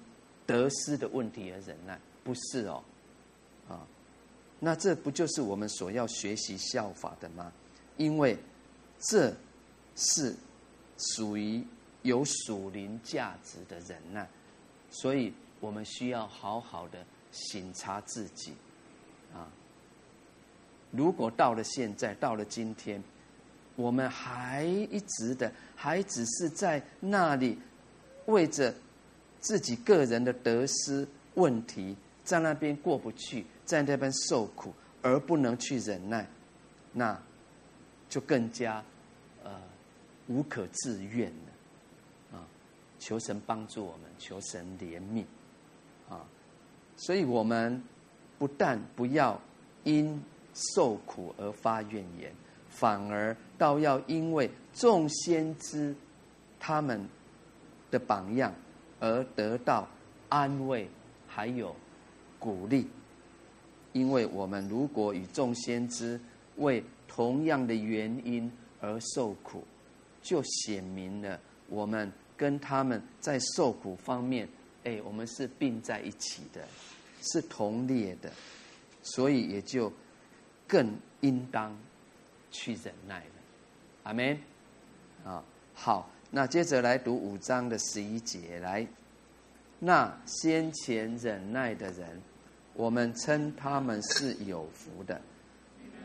[0.48, 2.84] 得失的问题而忍耐，不是哦，
[3.70, 3.86] 啊！
[4.60, 7.52] 那这不就是我们所要学习效法的吗？
[7.98, 8.36] 因为
[9.00, 9.32] 这。
[9.98, 10.36] 是
[10.98, 11.66] 属于
[12.02, 14.28] 有属灵价值的忍耐，
[14.92, 18.54] 所以我们需要好好的省察自己
[19.34, 19.48] 啊。
[20.92, 23.04] 如果到了现在，到了今天，
[23.76, 27.58] 我们还一直的，还只是在那里
[28.26, 28.74] 为着
[29.40, 36.28] 自己个人的得失问题，在那边过不去，在那边受苦，而不能去忍耐，
[36.94, 37.22] 那
[38.10, 38.84] 就更加
[39.44, 39.52] 呃。
[40.28, 42.48] 无可自愿了，啊！
[42.98, 45.24] 求神帮助我们，求神怜悯，
[46.98, 47.82] 所以我们
[48.38, 49.40] 不但不要
[49.84, 50.22] 因
[50.54, 52.32] 受苦而发怨言，
[52.70, 55.96] 反而倒要因为众先知
[56.60, 57.08] 他们
[57.92, 58.54] 的榜样
[59.00, 59.88] 而得到
[60.30, 60.90] 安慰，
[61.28, 61.76] 还有
[62.40, 62.88] 鼓励。
[63.94, 66.20] 因为我们如果与众先知
[66.58, 69.64] 为同样的原因而受苦，
[70.22, 71.40] 就显明了
[71.70, 74.48] 我们跟他们在受苦方面，
[74.86, 76.66] 哎，我们是并在一起的，
[77.22, 78.32] 是同列的，
[79.04, 79.92] 所以也就
[80.68, 81.78] 更应当
[82.52, 83.32] 去忍耐了。
[84.04, 84.40] 阿门。
[85.26, 88.88] 啊，好，那接着来读五章的十一节，来，
[89.80, 92.22] 那先前忍耐的人，
[92.76, 95.20] 我们称他们是有福的。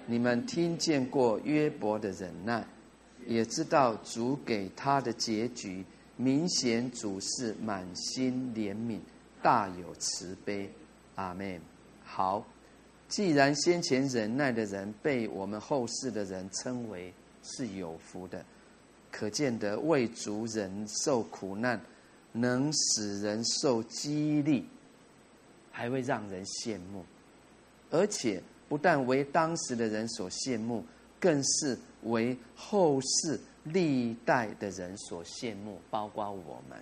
[0.07, 2.67] 你们听见过约伯的忍耐，
[3.27, 5.85] 也知道主给他的结局，
[6.21, 9.01] 明显主是满心怜悯，
[9.43, 10.71] 大有慈悲。
[11.15, 11.59] 阿门。
[12.05, 12.45] 好，
[13.09, 17.11] 既然先前忍耐的人被我们后世的人称为
[17.43, 18.45] 是有福的。
[19.11, 21.81] 可见得为主忍受苦难，
[22.33, 24.67] 能使人受激励，
[25.73, 27.03] 还会让人羡慕，
[27.91, 30.85] 而且不但为当时的人所羡慕，
[31.19, 36.79] 更是为后世历代的人所羡慕，包括我们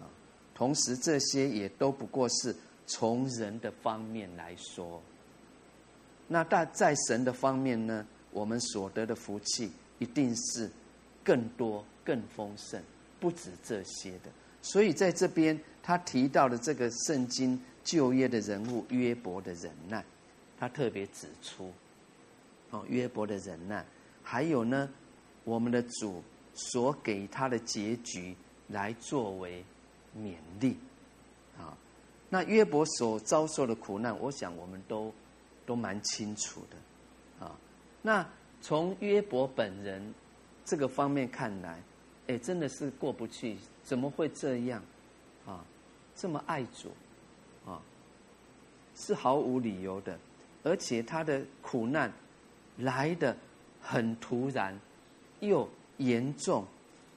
[0.00, 0.08] 啊。
[0.54, 2.54] 同时，这些也都不过是
[2.86, 5.02] 从人的方面来说。
[6.26, 8.06] 那但在神的方面呢？
[8.30, 10.70] 我们所得的福气一定是。
[11.24, 12.82] 更多、更丰盛，
[13.20, 14.30] 不止这些的。
[14.62, 20.02] 所以在这边，他提到的这个圣经旧约的人物约伯的忍耐，
[20.58, 21.70] 他特别指出，
[22.70, 23.84] 哦，约伯的忍耐，
[24.30, 24.86] 还有呢，
[25.44, 26.22] 我们的主
[26.52, 29.64] 所给他的结局，来作为
[30.14, 30.76] 勉励。
[31.56, 31.72] 啊，
[32.28, 35.10] 那约伯所遭受的苦难，我想我们都
[35.64, 37.46] 都蛮清楚的。
[37.46, 37.56] 啊，
[38.02, 38.28] 那
[38.60, 40.14] 从约伯本人。
[40.70, 41.82] 这个方面看来，
[42.26, 44.82] 哎，真的是过不去，怎么会这样？
[45.46, 45.64] 啊，
[46.14, 46.90] 这么爱主，
[47.64, 47.80] 啊，
[48.94, 50.18] 是毫无理由的，
[50.62, 52.12] 而且他的苦难
[52.76, 53.34] 来的
[53.90, 54.78] 很突然，
[55.40, 55.66] 又
[55.96, 56.62] 严重。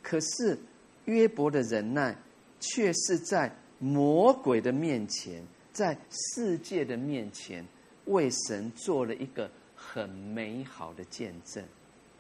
[0.01, 0.57] 可是
[1.03, 2.15] 约伯的忍耐，
[2.61, 5.43] 却是在魔鬼的面前，
[5.74, 7.65] 在世界的面前，
[8.05, 11.61] 为神做了一个很美好的见证。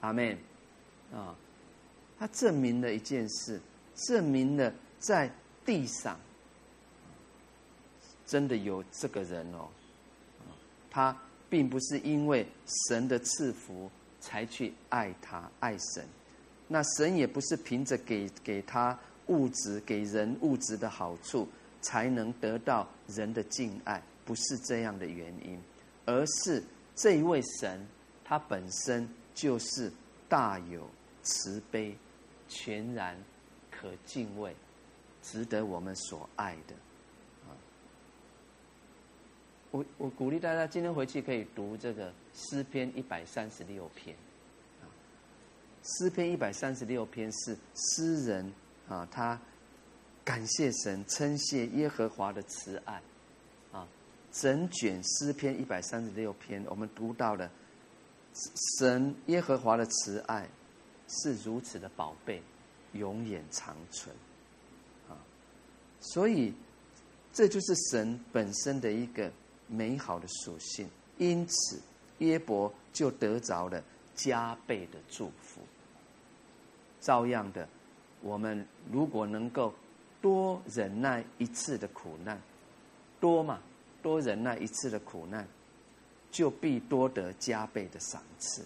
[0.01, 0.37] 阿门。
[1.13, 1.33] 啊，
[2.19, 3.57] 他证明了一件事，
[3.95, 5.31] 证明了在
[5.65, 6.19] 地上
[8.25, 9.69] 真的有这个人哦。
[10.89, 11.17] 他
[11.49, 12.45] 并不是因为
[12.89, 13.89] 神的赐福
[14.21, 16.07] 才去爱他爱神，
[16.69, 18.97] 那神也不是凭着给给他
[19.27, 21.45] 物质给人物质的好处
[21.81, 25.59] 才能得到人的敬爱，不是这样的原因，
[26.05, 26.63] 而是
[26.95, 27.85] 这一位神
[28.23, 29.05] 他本身
[29.35, 29.91] 就是
[30.29, 30.89] 大有。
[31.23, 31.95] 慈悲，
[32.49, 33.15] 全然
[33.69, 34.55] 可敬畏，
[35.21, 36.73] 值得我们所爱的。
[37.45, 37.53] 啊，
[39.69, 44.15] 我我鼓励大家今天回去可以读这个诗篇一百三十六篇。
[44.81, 44.85] 啊，
[45.83, 48.53] 诗篇一百三十六篇是诗人
[48.87, 49.39] 啊，他
[50.23, 53.01] 感谢神，称谢耶和华的慈爱。
[53.71, 53.87] 啊，
[54.31, 57.51] 整卷诗篇一百三十六篇，我们读到了
[58.79, 60.47] 神耶和华的慈爱。
[61.13, 62.41] 是如此的宝贝，
[62.93, 64.15] 永远长存，
[65.09, 65.19] 啊，
[65.99, 66.53] 所以
[67.33, 69.29] 这就是神本身的一个
[69.67, 70.87] 美好的属性。
[71.17, 71.81] 因此，
[72.21, 73.83] 约伯就得着了
[74.15, 75.61] 加倍的祝福。
[77.01, 77.67] 照样的，
[78.21, 79.73] 我们如果能够
[80.21, 82.41] 多忍耐一次的苦难，
[83.19, 83.59] 多嘛，
[84.01, 85.47] 多忍耐一次的苦难，
[86.31, 88.65] 就必多得加倍的赏赐，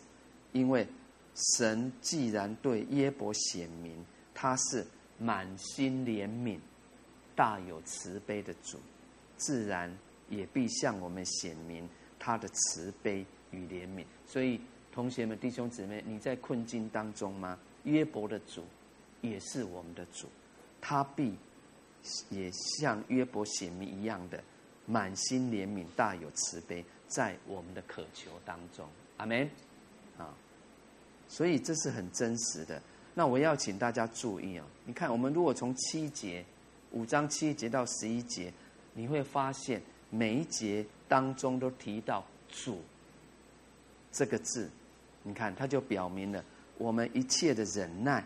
[0.52, 0.88] 因为。
[1.60, 4.88] 神既然对约伯显明他是
[5.18, 6.58] 满心怜悯、
[7.36, 8.80] 大有慈悲的主，
[9.36, 9.94] 自然
[10.30, 14.04] 也必向我们显明他的慈悲与怜悯。
[14.26, 14.60] 所以，
[14.92, 17.58] 同学们、弟兄姊妹，你在困境当中吗？
[17.84, 18.64] 约伯的主
[19.22, 20.28] 也是我们的主，
[20.82, 21.36] 他必
[22.30, 24.44] 也像约伯显明一样的
[24.86, 28.88] 满心怜悯、大有慈悲，在我们的渴求当中。
[29.18, 29.50] 阿门。
[30.18, 30.34] 啊。
[31.28, 32.82] 所以这是很真实的。
[33.14, 34.68] 那我要请大家注意啊！
[34.86, 36.46] 你看，我们如果从七节、
[36.92, 38.54] 五章七节到十一节，
[38.94, 42.82] 你会发现每一节当中都提到“主”
[44.16, 44.70] 这个字。
[45.22, 46.44] 你看，它就表明了
[46.78, 48.24] 我们一切的忍耐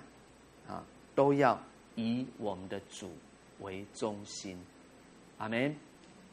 [0.67, 0.85] 啊，
[1.15, 1.59] 都要
[1.95, 3.11] 以我们的主
[3.59, 4.57] 为中心。
[5.37, 5.75] 阿门。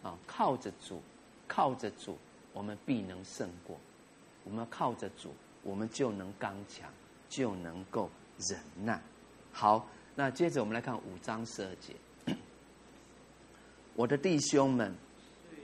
[0.03, 1.03] 啊，靠着主，
[1.49, 2.17] 靠着主，
[2.53, 3.77] 我们必能胜过。
[4.45, 5.35] 我们靠着主。
[5.63, 6.89] 我们就能刚强，
[7.29, 9.03] 就能够忍耐。
[9.51, 12.37] 好，那接着我们来看五章十二节。
[13.97, 14.95] 我的弟兄们，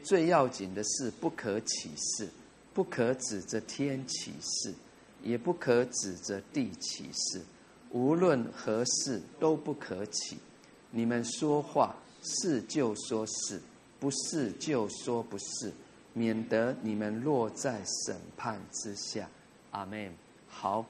[0.03, 2.29] 最要紧的是不可起誓，
[2.75, 4.73] 不可指着天起誓，
[5.23, 7.41] 也不可指着地起誓，
[7.91, 10.39] 无论何事都不可起。
[10.91, 13.61] 你们说话是就说是，
[13.99, 15.73] 不是就说不是，
[16.13, 19.29] 免得你们落在审判之下。
[19.71, 20.13] 阿门。
[20.49, 20.85] 好，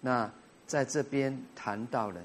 [0.00, 0.30] 那
[0.66, 2.24] 在这边谈到了，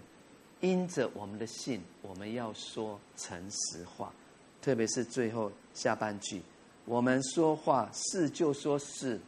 [0.61, 4.13] 因着我们的信，我们要说诚实话，
[4.61, 6.41] 特别是最后下半句，
[6.87, 9.19] 我们说话是就说是，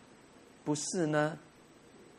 [0.64, 1.38] 不是呢，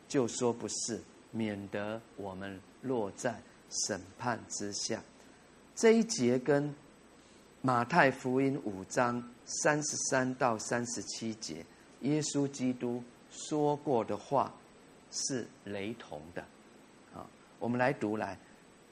[0.07, 5.03] 就说不是，免得我们落在审判之下。
[5.75, 6.73] 这一节跟
[7.61, 11.65] 马太福音五章三十三到三十七节，
[12.01, 14.53] 耶稣基督说过的话。
[15.13, 16.41] 是雷同的，
[17.13, 17.27] 啊，
[17.59, 18.39] 我们来读来，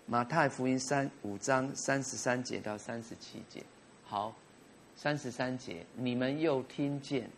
[0.05, 3.63] 马太福音三五章三十三节到三十七节。
[4.03, 4.35] 好，
[5.01, 7.29] 三十三节，你们又听见。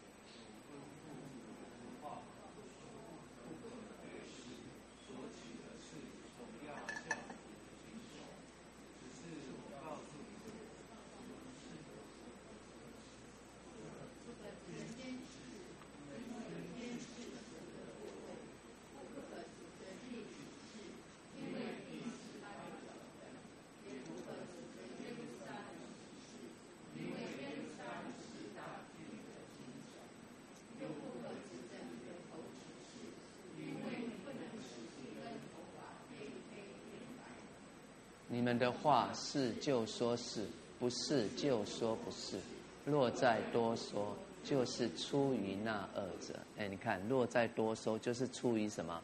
[38.42, 40.48] 你们的话是就说是，
[40.80, 42.40] 不是就说不是。
[42.86, 46.34] 若再多说，就是出于那恶者。
[46.58, 49.00] 哎，你看，若再多说，就是出于什么？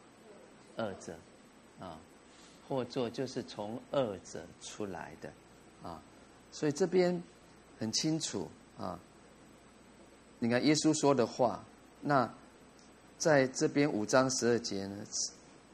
[0.78, 1.16] 恶者
[1.80, 2.00] 啊，
[2.68, 5.32] 或作就是从恶者出来的
[5.84, 6.02] 啊。
[6.52, 7.22] 所以这边
[7.78, 8.48] 很清楚
[8.80, 9.00] 啊。
[10.40, 11.64] 你看耶稣说的话，
[12.02, 12.28] 那
[13.20, 15.06] 在这边五章十二节呢，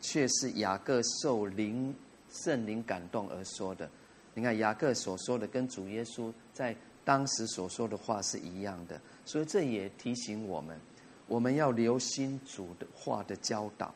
[0.01, 1.95] 却是雅各受灵。
[2.34, 3.89] 圣灵感动而说的，
[4.34, 6.75] 你看雅各所说的跟主耶稣在
[7.05, 10.79] 当时所说的话是一样的，所以这也提醒我们，
[11.27, 13.93] 我们要留心主的话的教导，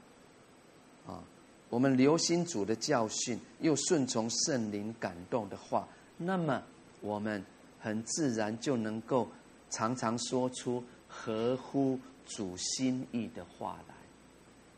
[1.08, 1.24] 啊，
[1.70, 6.62] 我们留心主的教训，又顺从圣灵感动的话，那么
[7.02, 7.44] 我们
[7.80, 9.28] 很自然就能够
[9.70, 13.96] 常常说出合乎主心意的话来，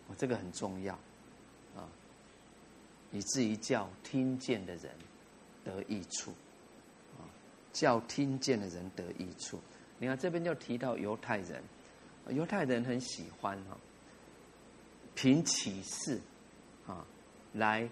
[0.07, 0.97] 哦，这个很重要。
[3.12, 4.91] 以至于叫听见的人
[5.64, 6.32] 得益处，
[7.18, 7.26] 啊，
[7.74, 9.60] 叫听见的人得益处。
[9.97, 11.64] 你看这边就提到犹太人，
[12.30, 13.78] 犹太人很喜欢哈，
[15.16, 16.20] 凭启示
[16.88, 17.05] 啊
[17.53, 17.89] 来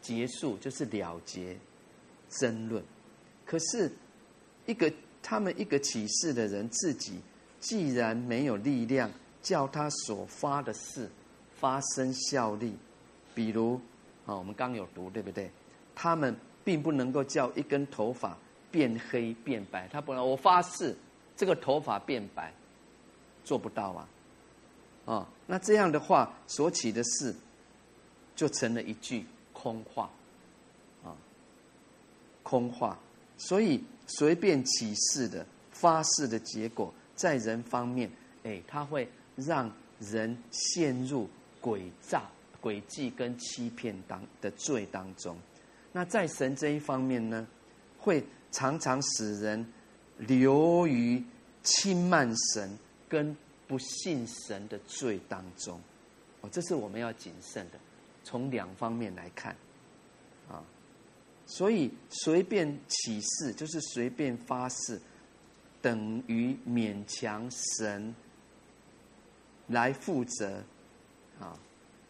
[0.00, 1.56] 结束，就是了结
[2.28, 2.82] 争论。
[3.46, 3.92] 可是，
[4.66, 7.20] 一个他们一个启示的人自己，
[7.60, 9.10] 既然没有力量
[9.42, 11.08] 叫他所发的事
[11.54, 12.74] 发生效力。
[13.34, 13.74] 比如，
[14.26, 15.50] 啊，我们刚有读，对不对？
[15.94, 18.36] 他们并不能够叫一根头发
[18.70, 20.28] 变黑变白，他不能。
[20.28, 20.96] 我发誓，
[21.36, 22.52] 这个头发变白，
[23.44, 24.08] 做不到啊！
[25.06, 27.34] 啊，那这样的话，所起的事
[28.34, 30.10] 就成了一句空话，
[31.04, 31.14] 啊，
[32.42, 32.98] 空话。
[33.36, 38.10] 所以，随便起誓的发誓的结果，在人方面，
[38.44, 41.28] 哎，他会让人陷入
[41.60, 42.22] 诡诈。
[42.64, 45.36] 诡计跟欺骗当的罪当中，
[45.92, 47.46] 那在神这一方面呢，
[47.98, 49.70] 会常常使人
[50.16, 51.22] 流于
[51.62, 53.36] 轻慢神跟
[53.68, 55.78] 不信神的罪当中。
[56.40, 57.78] 哦，这是我们要谨慎的，
[58.22, 59.54] 从两方面来看，
[60.48, 60.64] 啊，
[61.44, 64.98] 所以随便起誓就是随便发誓，
[65.82, 68.14] 等于勉强神
[69.66, 70.64] 来负责，
[71.38, 71.58] 啊。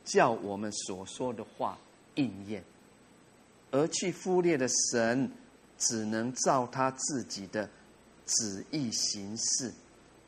[0.04, 1.78] 叫我们所说的话
[2.14, 2.62] 应验，
[3.70, 5.30] 而去忽略的神，
[5.78, 7.68] 只能照他自己的
[8.26, 9.72] 旨意行事，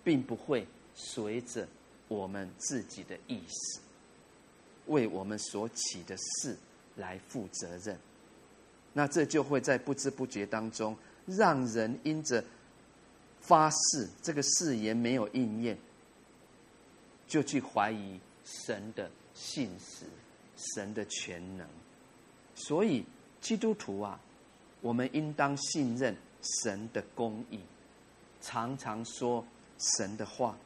[0.03, 1.69] 并不会随着
[2.09, 3.81] 我们自己的意思，
[4.87, 6.57] 为我们所起的事
[6.97, 7.99] 来负责任。
[8.95, 10.97] 那这就会在不知不觉当中，
[11.27, 12.43] 让人因着
[13.41, 15.77] 发誓这个誓言没有应验，
[17.29, 19.11] 就去怀疑神的。
[19.37, 20.07] 信实
[20.57, 21.69] 神的全能，
[22.55, 23.05] 所以
[23.41, 24.19] 基督徒啊，
[24.81, 26.17] 我们应当信任
[26.65, 27.61] 神的公义，
[28.41, 29.47] 常常说
[29.79, 30.57] 神的话，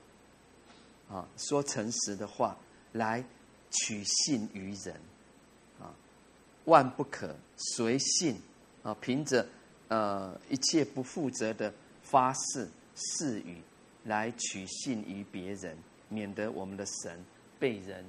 [1.08, 2.56] 啊，说诚实的话
[2.92, 3.24] 来
[3.70, 4.94] 取信于人，
[5.80, 5.92] 啊，
[6.66, 8.40] 万不可随信
[8.84, 9.44] 啊，凭着
[9.88, 13.60] 呃一切不负责的发誓誓语
[14.04, 15.76] 来取信于别人，
[16.08, 17.24] 免得我们的神
[17.58, 18.04] 被人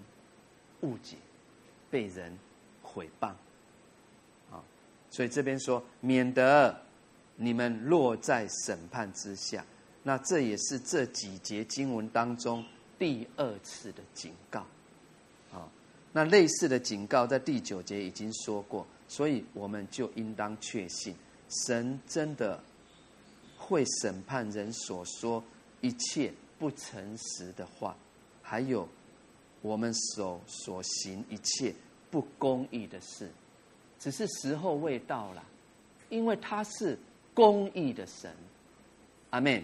[0.82, 1.18] 误解、
[1.90, 2.38] 被人
[2.82, 3.30] 毁谤。
[4.52, 4.64] 啊，
[5.10, 6.82] 所以这边说，免得
[7.36, 9.66] 你们落在审判之下。
[10.04, 12.66] 那这也是这几节经文当中
[12.98, 14.62] 第二次的警告。
[15.52, 15.70] 啊，
[16.12, 21.16] 那类似的警告在第九节已经说过，所以我们就应当确信，
[21.66, 22.62] 神真的
[23.58, 25.44] 会审判人所说
[25.82, 27.96] 一切不诚实的话，
[28.42, 28.88] 还有
[29.62, 31.74] 我们手所行一切
[32.10, 33.30] 不公义的事，
[34.00, 35.44] 只是时候未到了，
[36.10, 36.98] 因为他是
[37.34, 38.32] 公义的神。
[39.30, 39.64] 阿门。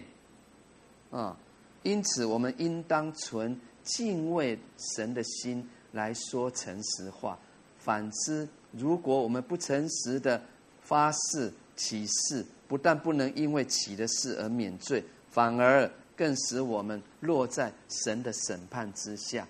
[1.10, 1.36] 啊，
[1.82, 4.58] 因此我们应当存敬畏
[4.94, 7.38] 神的心来说诚实话。
[7.78, 10.40] 反之，如果我们不诚实的
[10.82, 19.48] 发誓起誓，不但不能因为起的誓而免罪，反而更使我们落在神的审判之下，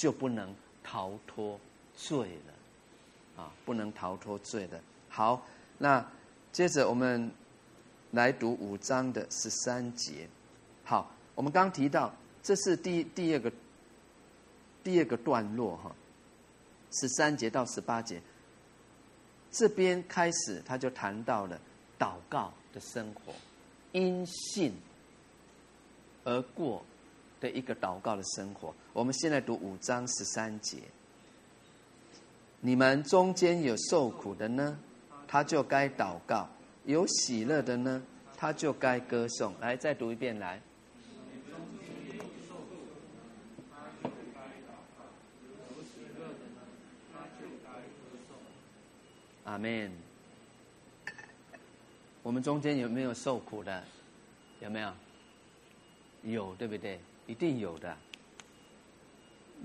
[0.00, 1.60] 就不能逃脱
[1.94, 3.42] 罪了。
[3.42, 4.80] 啊，不能逃脱罪了。
[5.10, 5.46] 好，
[5.76, 6.06] 那
[6.52, 7.30] 接着我们
[8.12, 10.26] 来读五章的十三节。
[10.84, 12.10] 好，我们刚提到，
[12.42, 13.52] 这是第第二个
[14.82, 15.94] 第二个段落哈，
[16.92, 18.20] 十三节到十八节，
[19.50, 21.60] 这边开始他就谈到了
[21.98, 23.32] 祷告的生活，
[23.92, 24.74] 因信
[26.24, 26.84] 而过
[27.40, 28.74] 的一个祷告的生活。
[28.92, 30.78] 我们现在读五章十三节，
[32.60, 34.78] 你们中间有受苦的呢，
[35.26, 36.46] 他就该祷告；
[36.84, 38.02] 有喜乐的呢，
[38.36, 39.54] 他就该歌颂。
[39.60, 40.60] 来，再读一遍来。
[49.44, 49.90] 阿门。
[52.22, 53.82] 我们中间有没有受苦的？
[54.60, 54.92] 有没有？
[56.22, 57.00] 有，对不对？
[57.26, 57.96] 一定有的。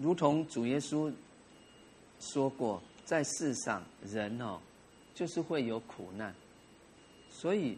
[0.02, 1.14] 如同主耶稣
[2.20, 4.60] 说过，在世上人哦，
[5.14, 6.34] 就是会有苦难。
[7.30, 7.78] 所以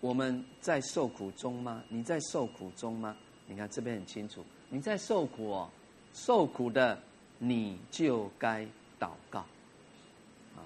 [0.00, 1.82] 我们在受苦中吗？
[1.88, 3.16] 你在受苦中吗？
[3.46, 5.70] 你看这边很清楚，你在受苦哦，
[6.12, 7.00] 受苦的
[7.38, 8.64] 你就该
[8.98, 9.40] 祷告。
[10.56, 10.64] 啊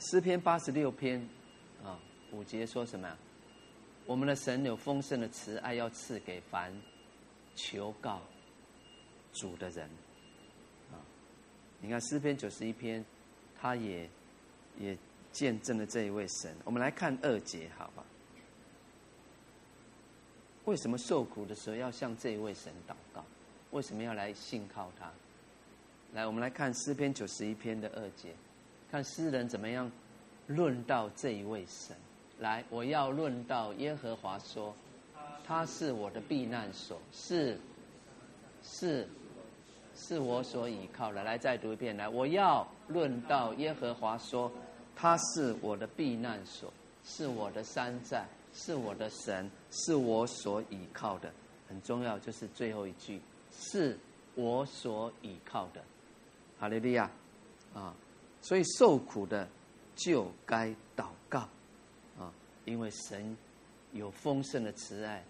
[0.00, 1.20] 诗篇八十六篇，
[1.84, 1.96] 啊，
[2.32, 3.16] 五节说什么？
[4.06, 6.72] 我们的神有丰盛的慈爱，要赐给凡
[7.54, 8.20] 求告
[9.32, 9.88] 主的人。
[10.90, 10.98] 啊，
[11.80, 13.04] 你看诗篇九十一篇，
[13.60, 14.08] 他也
[14.78, 14.96] 也
[15.32, 16.54] 见证了这一位神。
[16.64, 18.04] 我们来看二节，好吧？
[20.64, 23.24] 为什么受苦的时候要向这一位神祷告？
[23.70, 25.10] 为什么要来信靠他？
[26.12, 28.34] 来，我们来看诗篇九十一篇的二节。
[28.90, 29.90] 看诗人怎么样
[30.46, 31.96] 论到这一位神，
[32.42, 34.74] 来，我要论到耶和华说，
[35.46, 37.56] 他是我的避难所，是
[38.64, 39.08] 是
[39.94, 41.22] 是我所倚靠的。
[41.22, 44.50] 来，再读一遍，来，我要论到耶和华说，
[44.96, 46.72] 他是我的避难所，
[47.04, 51.32] 是我的山寨，是我的神，是我所倚靠的。
[51.68, 53.22] 很重要，就是最后一句，
[53.52, 53.96] 是
[54.34, 55.80] 我所倚靠的。
[56.58, 57.08] 哈利利亚
[57.72, 57.94] 啊！
[58.40, 59.48] 所以受苦的
[59.94, 61.48] 就该祷告，
[62.64, 63.36] 因为神
[63.92, 65.24] 有丰盛的慈爱，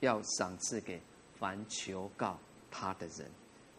[0.00, 1.00] 要赏赐给
[1.38, 2.38] 凡求告
[2.70, 3.26] 他的人。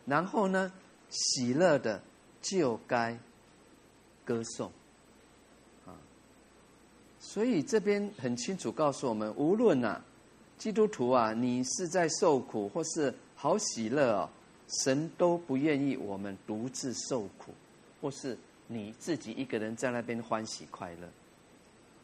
[0.05, 0.71] 然后呢，
[1.09, 2.01] 喜乐的
[2.41, 3.17] 就该
[4.25, 4.71] 歌颂
[5.85, 5.93] 啊。
[7.19, 10.03] 所以这边很清楚告诉我们，无论啊，
[10.57, 14.29] 基督徒啊，你是在受苦或是好喜乐哦，
[14.83, 17.53] 神都不愿意我们独自受苦。
[17.99, 18.37] 或是
[18.67, 21.09] 你自己一个人在那边欢喜快乐，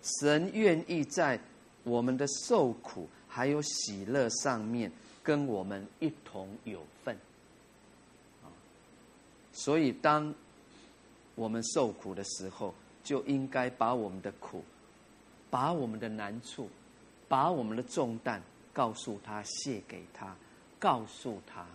[0.04, 1.40] 神愿意在
[1.84, 4.92] 我们的受苦还有喜乐上面
[5.24, 7.16] 跟我们一同有份。
[8.44, 8.52] 啊
[9.54, 10.34] 所以当
[11.36, 12.74] 我们受苦的时候，
[13.04, 14.64] 就应该把我们的苦、
[15.50, 16.70] 把我们的难处、
[17.28, 18.42] 把我们的重担
[18.74, 20.36] 告诉他，卸给他，
[20.80, 21.66] 告诉他。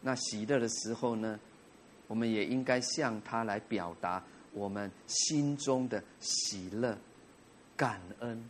[0.00, 1.38] 那喜乐的时候呢，
[2.06, 4.22] 我们也应该向他来表达
[4.54, 6.96] 我们心中的喜乐、
[7.76, 8.42] 感恩，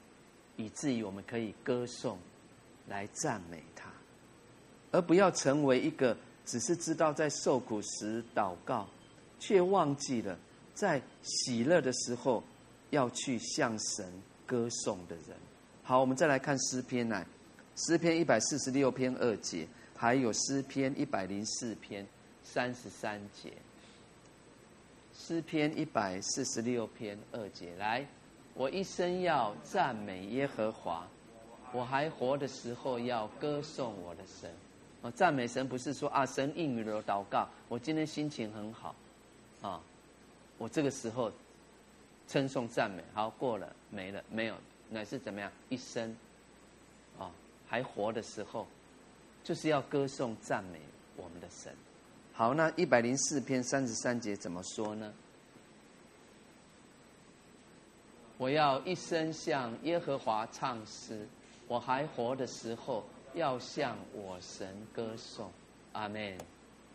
[0.56, 2.16] 以至于我们可以歌颂、
[2.88, 3.90] 来赞美他，
[4.92, 8.86] 而不要成为一个只是知道在受苦时祷告，
[9.40, 10.38] 却忘记了
[10.74, 12.44] 在喜乐的时候
[12.90, 14.06] 要去向神
[14.46, 15.36] 歌颂的人。
[15.82, 17.26] 好，我们再来看诗篇来，
[17.76, 19.66] 诗篇一百四十六篇二节。
[19.96, 22.06] 还有诗篇一百零四篇
[22.42, 23.52] 三十三节，
[25.26, 28.06] 诗篇一百四十六篇二节，来，
[28.52, 31.08] 我一生要赞美耶和华，
[31.72, 34.52] 我还活的时候要歌颂我的神。
[35.00, 38.94] 啊，赞美神不是说啊，神应允了祷告，我今天心情很好，
[39.62, 39.80] 啊，
[40.58, 41.32] 我这个时候
[42.28, 44.54] 称颂赞美，好过了没了没有，
[44.90, 45.50] 乃是怎么样？
[45.70, 46.14] 一生，
[47.18, 47.30] 啊，
[47.66, 48.66] 还活的时候，
[49.42, 50.78] 就是要歌颂赞美
[51.16, 51.72] 我们的神。
[52.36, 55.14] 好，那一百零四篇三十三节怎么说呢？
[58.38, 61.28] 我要一生向耶和华唱诗，
[61.68, 63.04] 我还活的时候
[63.34, 65.48] 要向我神歌颂。
[65.92, 66.36] 阿门。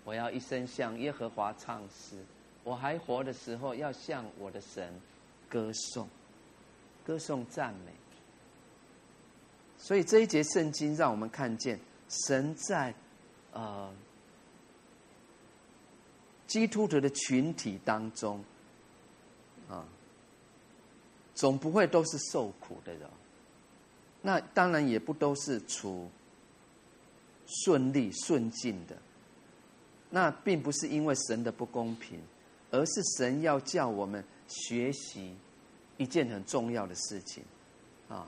[0.04, 2.18] 我要一生向耶和华唱诗，
[2.66, 4.94] 我还活的时候要向我的神
[5.48, 6.06] 歌颂，
[7.06, 7.94] 歌颂赞美。
[9.78, 11.80] 所以这一节圣经让我们看见
[12.10, 12.94] 神在
[13.54, 13.90] 呃。
[16.50, 18.44] 基督徒的群体当中，
[19.70, 19.86] 啊，
[21.36, 23.08] 总不会都是受苦的人。
[24.22, 26.10] 那当然也不都是处
[27.64, 28.98] 顺利顺境的。
[30.10, 32.20] 那并不是因为神的不公平，
[32.72, 35.36] 而是神要叫我们学习
[35.98, 37.44] 一件很重要的事情，
[38.08, 38.28] 啊，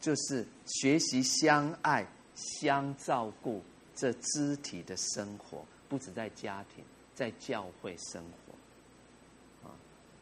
[0.00, 3.62] 就是学习相爱、相照顾
[3.94, 6.82] 这肢体的生活，不止在家庭。
[7.18, 9.74] 在教会生活，啊，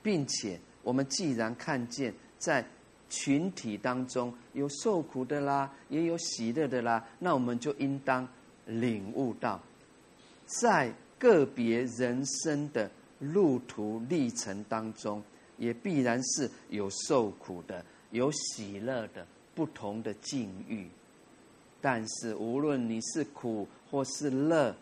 [0.03, 2.65] 并且我们既然看见在
[3.11, 8.27] 群体当中有受苦的啦，也有喜乐的啦，那我们就应当
[8.65, 9.61] 领悟到，
[10.47, 15.23] 在个别人生的路途历程当中，
[15.59, 20.89] 也必然是有受苦的，有喜乐的不同的境遇。
[21.83, 24.75] 但是无论你是苦或是乐。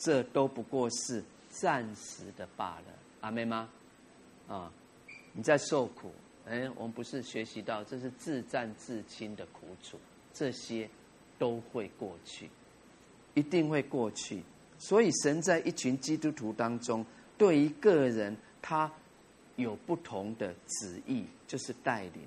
[0.00, 2.84] 这都不过是暂时的罢了，
[3.20, 3.68] 阿妹吗？
[4.48, 4.72] 啊，
[5.34, 6.10] 你在受苦，
[6.48, 9.98] 哎，我们不是学习到这是自战自亲的苦楚，
[10.32, 10.88] 这些
[11.38, 12.48] 都会过去，
[13.34, 14.42] 一定会过去。
[14.78, 17.04] 所以神在一群基督徒当中，
[17.36, 18.90] 对于个人他
[19.56, 22.22] 有不同的旨意，就是带领。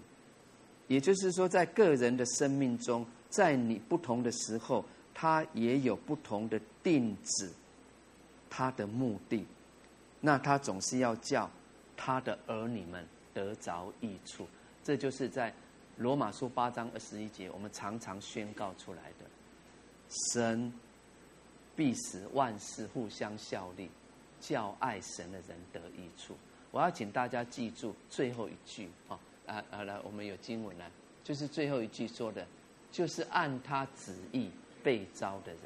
[0.88, 7.50] 也就是说，在个人的生命中，在你不同的时候，他也有不同的定旨。
[8.56, 9.44] 他的目的，
[10.22, 11.50] 那他总是要叫
[11.98, 14.48] 他的儿女们得着益处，
[14.84, 15.52] 这就是在
[15.98, 19.26] 罗马书八章二十一节，我们常常宣告出来的：
[20.32, 20.72] 神
[21.76, 23.90] 必使万事互相效力，
[24.40, 26.38] 叫爱神的人得益处。
[26.70, 29.84] 我要请大家记住最后一句啊啊啊！
[29.84, 30.92] 来，我们有经文来，
[31.24, 32.46] 就是最后一句说的，
[32.92, 34.52] 就是按他旨意
[34.84, 35.62] 被召的人，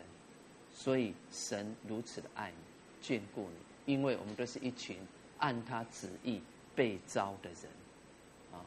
[0.74, 2.67] 所以神如此的爱你。
[3.08, 4.98] 眷顾你，因为我们都是一群
[5.38, 6.42] 按他旨意
[6.76, 7.72] 被招的人，
[8.52, 8.60] 啊，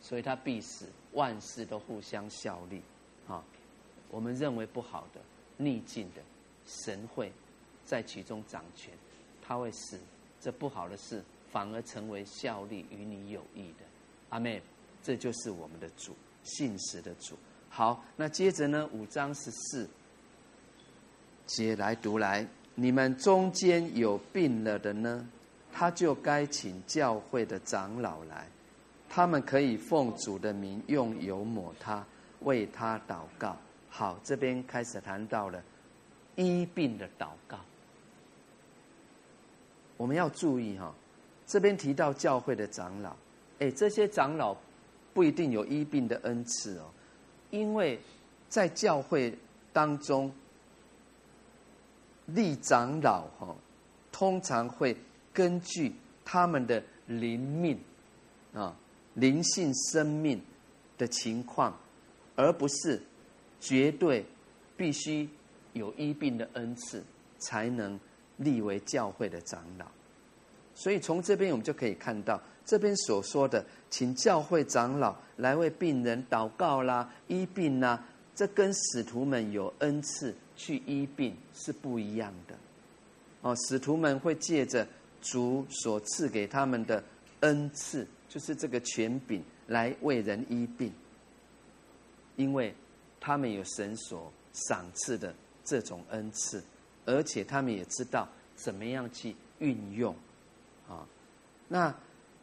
[0.00, 2.80] 所以他必使万事都互相效力，
[3.26, 3.42] 啊，
[4.08, 5.20] 我们认为不好的、
[5.56, 6.22] 逆境的，
[6.64, 7.32] 神会
[7.84, 8.94] 在其中掌权，
[9.42, 9.98] 他会使
[10.40, 13.84] 这不好的事反而成为效力与你有益的，
[14.28, 14.62] 阿门。
[15.02, 17.34] 这就是我们的主，信实的主。
[17.70, 19.88] 好，那接着呢，五章十四
[21.46, 22.46] 节来读来。
[22.80, 25.28] 你们中间有病了的呢，
[25.72, 28.46] 他就该请教会的长老来，
[29.08, 32.06] 他们可以奉主的名用油抹他，
[32.42, 33.56] 为他祷告。
[33.88, 35.60] 好，这边开始谈到了
[36.36, 37.58] 医病的祷告。
[39.96, 40.94] 我们要注意哈，
[41.48, 43.16] 这边提到教会的长老，
[43.58, 44.56] 哎，这些长老
[45.12, 46.84] 不一定有医病的恩赐哦，
[47.50, 47.98] 因为
[48.48, 49.36] 在教会
[49.72, 50.32] 当中。
[52.34, 53.56] 立长老哈，
[54.12, 54.96] 通常会
[55.32, 55.92] 根据
[56.24, 57.78] 他们的灵命
[58.52, 58.74] 啊、
[59.14, 60.40] 灵性生命
[60.96, 61.74] 的情况，
[62.36, 63.00] 而不是
[63.60, 64.24] 绝对
[64.76, 65.28] 必须
[65.72, 67.02] 有医病的恩赐
[67.38, 67.98] 才能
[68.36, 69.86] 立为教会的长老。
[70.74, 78.04] 所以从这边我们就可以看到，这边所说的请教会长老来为病人祷告啦、医病啦，
[78.34, 80.34] 这跟使徒们有恩赐。
[80.58, 82.58] 去医病是不一样的，
[83.42, 84.86] 哦，使徒们会借着
[85.22, 87.02] 主所赐给他们的
[87.40, 90.92] 恩赐，就是这个权柄来为人医病，
[92.34, 92.74] 因为
[93.20, 95.32] 他们有神所赏赐的
[95.64, 96.60] 这种恩赐，
[97.06, 100.12] 而且他们也知道怎么样去运用，
[100.88, 101.06] 啊，
[101.68, 101.94] 那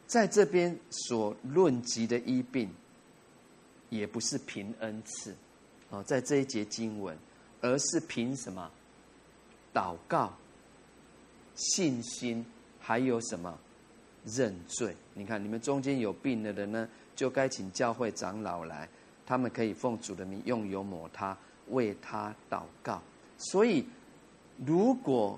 [0.07, 2.73] 在这边所论及的医病，
[3.89, 5.35] 也不是凭恩赐，
[5.89, 7.17] 哦，在这一节经文。
[7.61, 8.71] 而是凭什么？
[9.73, 10.33] 祷告、
[11.55, 12.45] 信心，
[12.79, 13.59] 还有什么
[14.25, 14.95] 认罪。
[15.13, 18.87] 你看，你们中间有病的人呢，就该请教会长老来，
[19.25, 21.37] 他们可以奉主的名用油抹他，
[21.69, 23.01] 为他祷告。
[23.37, 23.85] 所以，
[24.65, 25.37] 如果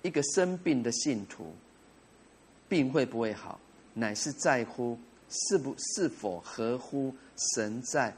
[0.00, 1.52] 一个生病的信徒，
[2.68, 3.60] 病会不会好，
[3.92, 7.14] 乃是在乎是不是否合乎
[7.54, 8.14] 神在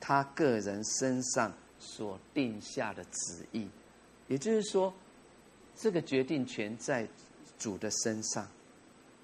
[0.00, 3.66] 他个人身上所定下的旨意。
[4.28, 4.94] 也就是说，
[5.74, 7.08] 这个决定权在
[7.58, 8.46] 主的身上。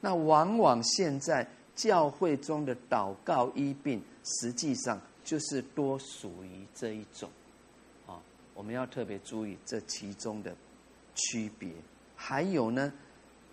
[0.00, 7.30] 那往往现在教会中的祷告医病，实际上就是多属于这一种。
[8.06, 8.20] 啊，
[8.54, 10.54] 我们要特别注意这其中的
[11.14, 11.70] 区别。
[12.16, 12.92] 还有呢，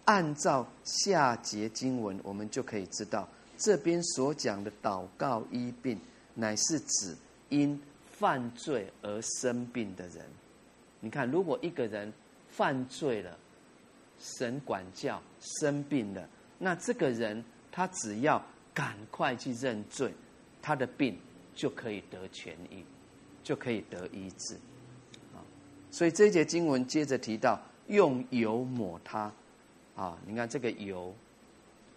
[0.06, 3.28] 按照下节经文，我们就可以知道，
[3.58, 6.00] 这边所讲的祷告医病，
[6.34, 7.16] 乃是指
[7.50, 7.80] 因
[8.24, 10.24] 犯罪而生病的人。
[11.02, 12.14] 你看，如果一个人
[12.48, 13.38] 犯罪了，
[14.18, 16.26] 神管教生病了，
[16.58, 18.42] 那这个人他只要
[18.74, 20.14] 赶快去认罪，
[20.62, 21.20] 他的病
[21.54, 22.86] 就可以得痊愈，
[23.44, 24.56] 就可以得医治。
[25.34, 25.44] 啊，
[25.92, 27.60] 所以这一节经文接着提到。
[27.88, 29.30] 用油抹他，
[29.94, 31.14] 啊，你看这个油，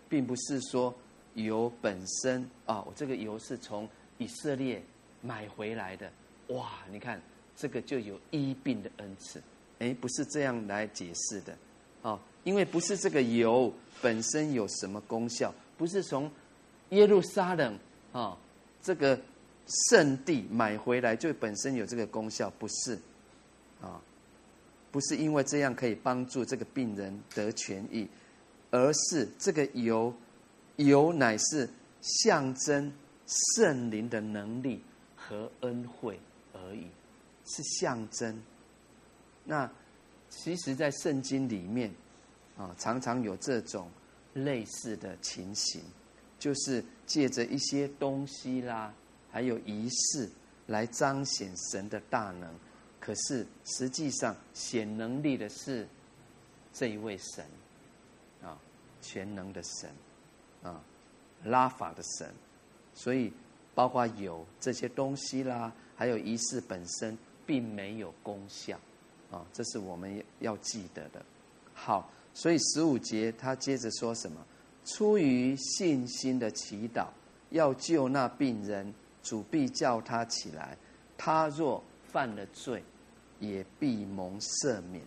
[0.08, 0.92] 并不是说
[1.34, 4.82] 油本身啊，我这个油是从以色列
[5.22, 6.10] 买回来的，
[6.48, 7.20] 哇，你看
[7.56, 9.42] 这个就有医病的恩赐，
[9.78, 11.56] 哎，不是这样来解释的，
[12.02, 16.30] 啊，因为不是这个油本身有什么功效，不是从
[16.90, 17.78] 耶路撒冷
[18.12, 18.36] 啊
[18.82, 19.20] 这个
[19.90, 22.98] 圣地买回来就本身有这个功效，不是，
[23.80, 24.00] 啊。
[24.92, 28.08] 不是因为这样可以帮助这个病人得痊愈，
[28.70, 30.14] 而是这个油，
[30.76, 31.68] 油乃是
[32.00, 32.90] 象征
[33.26, 34.80] 圣灵的能力
[35.26, 36.20] 和恩惠
[36.52, 36.86] 而已，
[37.44, 38.40] 是象征。
[39.44, 39.70] 那
[40.28, 41.92] 其实，在圣经里面
[42.56, 43.90] 啊，常常有这种
[44.34, 45.82] 类似的情形，
[46.38, 48.94] 就是借着一些东西啦，
[49.30, 50.30] 还有仪式
[50.66, 52.52] 来彰显神的大能。
[53.00, 55.86] 可是实际上显能力的是
[56.72, 57.44] 这一位神
[58.42, 58.58] 啊，
[59.00, 59.90] 全能的神
[60.62, 60.82] 啊，
[61.44, 62.34] 拉法的神，
[62.94, 63.32] 所以
[63.76, 67.16] 包括有这些东西啦，还有仪式本身
[67.46, 68.76] 并没有功效
[69.30, 71.22] 啊，这是我们要记得的。
[71.74, 74.44] 好，所以十五节他接着说什么？
[74.86, 77.08] 出于信心的祈祷，
[77.50, 80.78] 要救那病人，主必叫他起来。
[81.18, 82.82] 他若犯了罪，
[83.40, 85.04] 也必蒙赦免，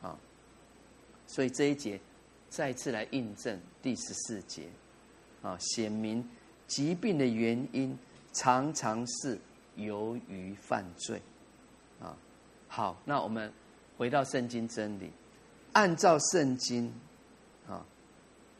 [0.00, 0.18] 啊，
[1.26, 2.00] 所以这一节
[2.48, 4.68] 再次来印证第十四节，
[5.42, 6.26] 啊，显明
[6.68, 7.98] 疾病的原因
[8.32, 9.36] 常常是
[9.74, 11.20] 由于犯罪，
[12.00, 12.14] 啊，
[12.68, 13.52] 好，那我们
[13.96, 15.10] 回到圣经真理，
[15.72, 16.92] 按照圣经，
[17.66, 17.84] 啊，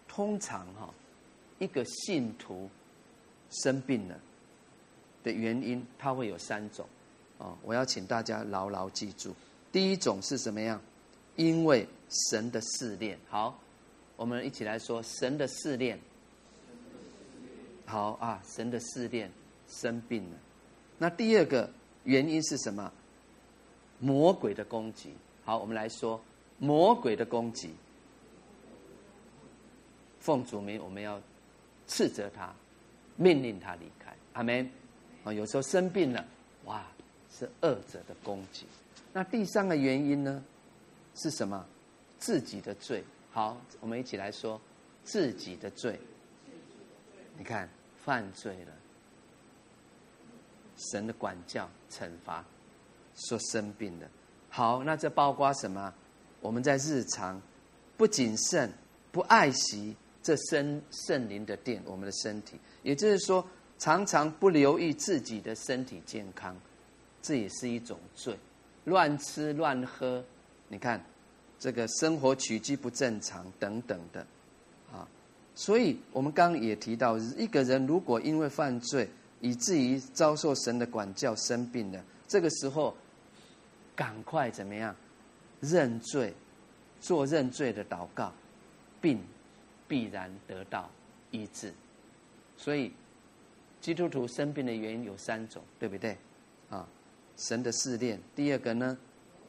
[0.09, 0.93] 通常哈，
[1.59, 2.69] 一个信徒
[3.51, 4.19] 生病了
[5.23, 6.85] 的原因，它会有三种。
[7.39, 9.33] 啊，我要请大家牢牢记住，
[9.71, 10.81] 第一种是什么样？
[11.37, 11.87] 因为
[12.31, 13.17] 神的试炼。
[13.29, 13.57] 好，
[14.17, 15.97] 我们一起来说神的试炼。
[17.89, 19.32] 好啊，神的试炼，
[19.66, 20.36] 生病了。
[20.99, 21.68] 那第二个
[22.05, 22.93] 原因是什么？
[23.99, 25.14] 魔鬼的攻击。
[25.45, 26.20] 好，我们来说
[26.59, 27.74] 魔鬼的攻击。
[30.20, 31.18] 奉主名，我们要
[31.86, 32.55] 斥责他，
[33.16, 34.14] 命令他离开。
[34.34, 34.70] 阿门。
[35.24, 36.24] 啊，有时候生病了，
[36.66, 36.86] 哇！
[37.30, 38.66] 是恶者的攻击。
[39.12, 40.43] 那第三个原因呢？
[41.14, 41.64] 是什么？
[42.18, 43.03] 自己的罪。
[43.30, 44.61] 好，我们一起来说
[45.05, 45.99] 自己的罪。
[47.36, 47.68] 你看，
[48.05, 48.73] 犯罪了，
[50.77, 52.45] 神的管教、惩罚，
[53.15, 54.09] 说生病了。
[54.49, 55.93] 好，那这包括什么？
[56.41, 57.41] 我们在日常
[57.97, 58.73] 不谨慎、
[59.11, 63.47] 不爱惜这圣圣灵的殿，我们的身体，也就是说，
[63.79, 66.57] 常常不留意自己的身体健康。
[67.21, 68.39] 这也是一种罪，
[68.85, 70.25] 乱吃乱喝，
[70.69, 71.05] 你看，
[71.59, 74.25] 这个生活起居不正常等等的，
[75.59, 82.97] 所以我们刚刚也提到，一个人如果因为犯罪，以至于遭受神的管教生病了，这个时候，
[83.97, 84.95] 赶快怎么样，
[85.61, 86.33] 认罪，
[87.01, 88.33] 做认罪的祷告，
[89.01, 89.21] 病
[89.89, 90.89] 必然得到
[91.33, 91.75] 医治。
[92.57, 92.93] 所以，
[93.81, 96.17] 基督徒生病的原因有三种，对不对？
[96.71, 96.89] 啊。
[97.37, 98.97] 神的试炼，第二个呢，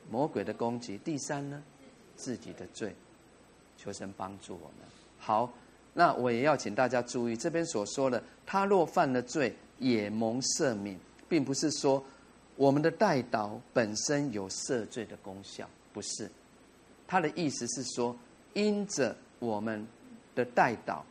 [0.10, 1.64] 魔鬼的攻击，第三呢，
[2.16, 2.96] 自己的罪，
[3.78, 4.88] 求神帮助我们。
[5.20, 5.52] 好，
[6.00, 10.98] 那我也要请大家注意，这边所说的，他若犯了罪，也蒙赦免，
[11.28, 12.02] 并不是说
[12.56, 16.32] 我们的代祷本身有赦罪的功效，不是。
[17.06, 18.18] 他的意思是说，
[18.54, 19.86] 因着我们
[20.36, 21.02] 的代祷，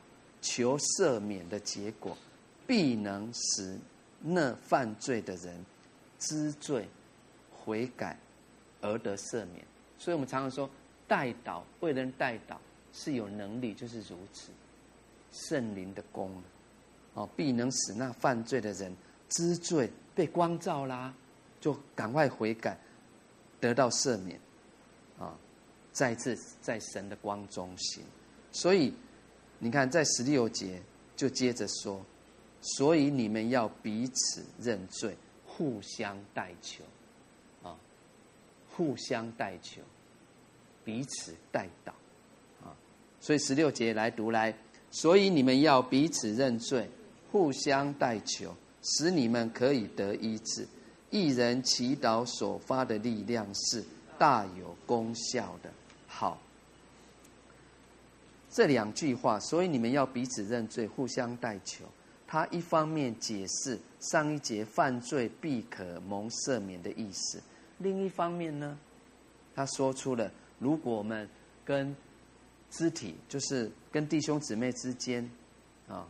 [0.40, 2.16] 求赦免的结果，
[2.66, 3.76] 必能使
[4.22, 5.54] 那犯罪的人
[6.18, 6.88] 知罪
[7.52, 8.18] 悔改
[8.80, 9.62] 而得赦免。
[9.98, 10.70] 所以我们常常说，
[11.06, 12.56] 代祷为人代祷
[12.94, 14.50] 是有能力，就是如此。
[15.46, 16.42] 圣灵的功，
[17.14, 18.92] 哦，必能使那犯罪的人
[19.28, 21.14] 知罪，被光照啦，
[21.60, 22.76] 就赶快悔改，
[23.60, 24.38] 得到赦免，
[25.18, 25.38] 啊，
[25.92, 28.02] 再次在神的光中行。
[28.50, 28.92] 所以
[29.60, 30.82] 你看，在十六节
[31.14, 32.04] 就接着说，
[32.60, 35.16] 所以你们要彼此认罪，
[35.46, 36.82] 互相代求，
[37.62, 37.78] 啊，
[38.72, 39.80] 互相代求，
[40.84, 41.90] 彼此代祷，
[42.64, 42.74] 啊，
[43.20, 44.52] 所以十六节来读来。
[44.90, 46.88] 所以你们要彼此认罪，
[47.30, 50.66] 互相代求，使你们可以得医治。
[51.10, 53.84] 一人祈祷所发的力量是
[54.18, 55.70] 大有功效的。
[56.06, 56.38] 好，
[58.50, 61.84] 这两句话，所以你们要彼此认罪，互相代求。
[62.26, 67.40] 他一方面解释上一节犯罪必可蒙赦免的意思，
[67.78, 68.78] 另一方面呢，
[69.54, 71.26] 他说出了如果我们
[71.64, 71.96] 跟
[72.70, 75.28] 肢体就是跟弟兄姊妹之间，
[75.88, 76.06] 啊，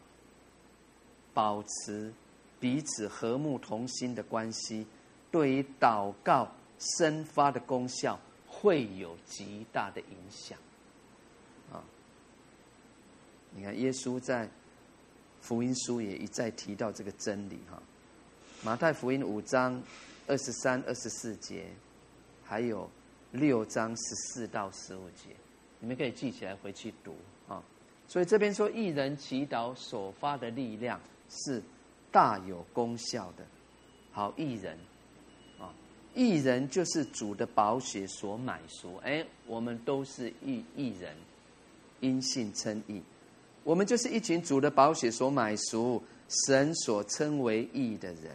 [1.33, 2.13] 保持
[2.59, 4.87] 彼此和睦同心的关系，
[5.31, 10.59] 对于祷告生发的功效会有极大的影响。
[11.73, 11.85] 啊，
[13.55, 14.49] 你看耶稣在
[15.41, 17.81] 福音书也一再提到这个真理哈，
[18.65, 19.81] 马太福音五章
[20.27, 21.67] 二十三、二十四节，
[22.45, 22.91] 还有
[23.31, 25.37] 六章十四到十五节。
[25.81, 27.15] 你们可以记起来回去读
[27.49, 27.63] 啊。
[28.07, 31.63] 所以这边说，一人祈祷所发的力量是
[32.11, 33.45] 大有功效的。
[34.11, 34.77] 好，一人
[35.61, 35.73] 啊，
[36.15, 38.97] 一人就是主的宝血所买赎。
[39.05, 41.15] 哎，我们都是一一人，
[42.01, 43.03] 因信称义。
[43.63, 46.03] 我们就是一群主的宝血所买赎、
[46.47, 48.33] 神所称为义的人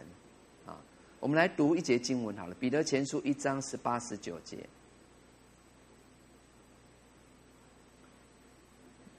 [0.64, 0.80] 啊。
[1.18, 4.58] 我们来读一节经文好了，《彼得前书》一章十八、十九节。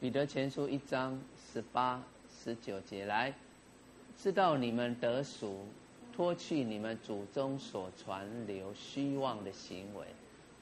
[0.05, 1.19] 彼得前书一章
[1.51, 1.99] 十八、
[2.29, 3.33] 十九节来，
[4.15, 5.65] 知道你们得赎，
[6.13, 10.05] 脱去你们祖宗所传流虚妄的行为，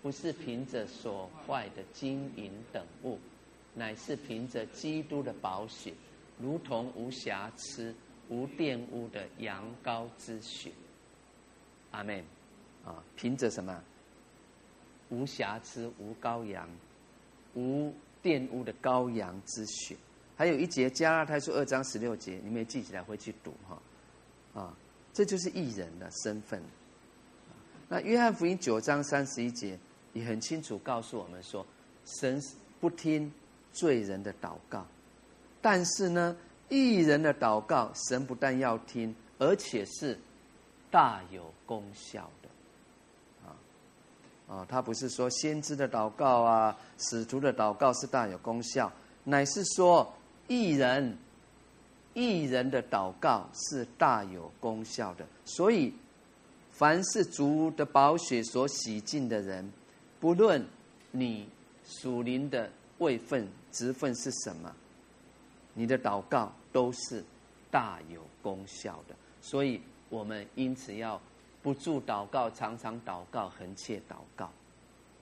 [0.02, 3.20] 不是凭着所坏的金银等物，
[3.74, 5.94] 乃是凭着基督的宝血，
[6.40, 7.94] 如同无瑕疵、
[8.30, 10.72] 无玷污的羊羔之血。
[11.92, 12.24] 阿门。
[12.86, 13.84] 啊，凭着什么？
[15.10, 16.66] 无瑕疵、无羔羊、
[17.56, 17.94] 无。
[18.24, 19.96] 玷污的羔羊之血，
[20.38, 24.74] 还有一节加拉太书二章十六节，你们也记起来回去读哈，啊，
[25.14, 26.62] 这就是义人的身份。
[27.90, 29.78] 那约翰福音九章三十一节
[30.14, 31.66] 也很清楚告诉我们说，
[32.06, 32.42] 神
[32.80, 33.32] 不听
[33.74, 34.88] 罪人的祷告，
[35.62, 36.36] 但是呢，
[36.70, 40.18] 义人的祷告，神不但要听，而且是
[40.90, 42.32] 大有功效。
[44.54, 48.92] 啊，他不是说先知的祷告啊，使徒的祷告是大有功效，
[49.24, 50.14] 乃是说
[50.48, 51.18] 一人，
[52.14, 55.26] 一人的祷告是大有功效的。
[55.44, 55.92] 所以，
[56.72, 59.68] 凡是主的宝血所洗净的人，
[60.20, 60.64] 不论
[61.10, 61.50] 你
[61.84, 64.72] 属灵的位份、职份是什么，
[65.74, 67.24] 你的祷告都是
[67.72, 69.16] 大有功效的。
[69.42, 71.20] 所以我们因此要。
[71.64, 74.52] 不住祷告，常常祷告，恒切祷告，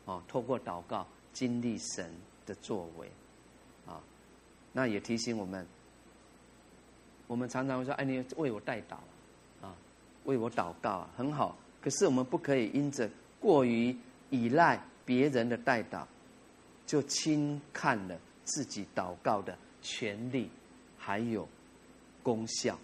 [0.05, 2.11] 啊，透过祷告经历神
[2.47, 3.07] 的作为，
[3.85, 4.01] 啊，
[4.73, 5.63] 那也提醒我们，
[7.27, 8.95] 我们常常会说：“哎，你为我代祷，
[9.63, 9.75] 啊，
[10.23, 13.07] 为我祷告啊，很好。”可是我们不可以因着
[13.39, 13.95] 过于
[14.31, 16.03] 依赖别人的代祷，
[16.87, 20.49] 就轻看了自己祷告的权利
[20.97, 21.47] 还有
[22.23, 22.79] 功效，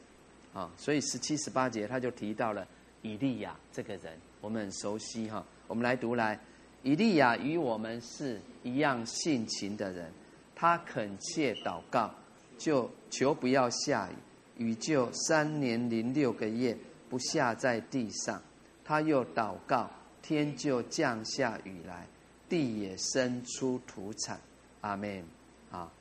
[0.53, 2.67] 啊，所以十七、十八节他就提到了。
[3.01, 5.45] 以利亚这个人，我们很熟悉哈。
[5.67, 6.39] 我们来读来，
[6.83, 10.11] 以利亚与我们是一样性情的人。
[10.55, 12.09] 他恳切祷告，
[12.57, 14.09] 就求不要下
[14.57, 16.75] 雨，雨就三年零六个月
[17.09, 18.41] 不下在地上。
[18.83, 19.91] 他又祷告，
[20.21, 22.07] 天就降下雨来，
[22.49, 24.39] 地也生出土产。
[24.81, 25.23] 阿门。
[25.69, 25.91] 啊，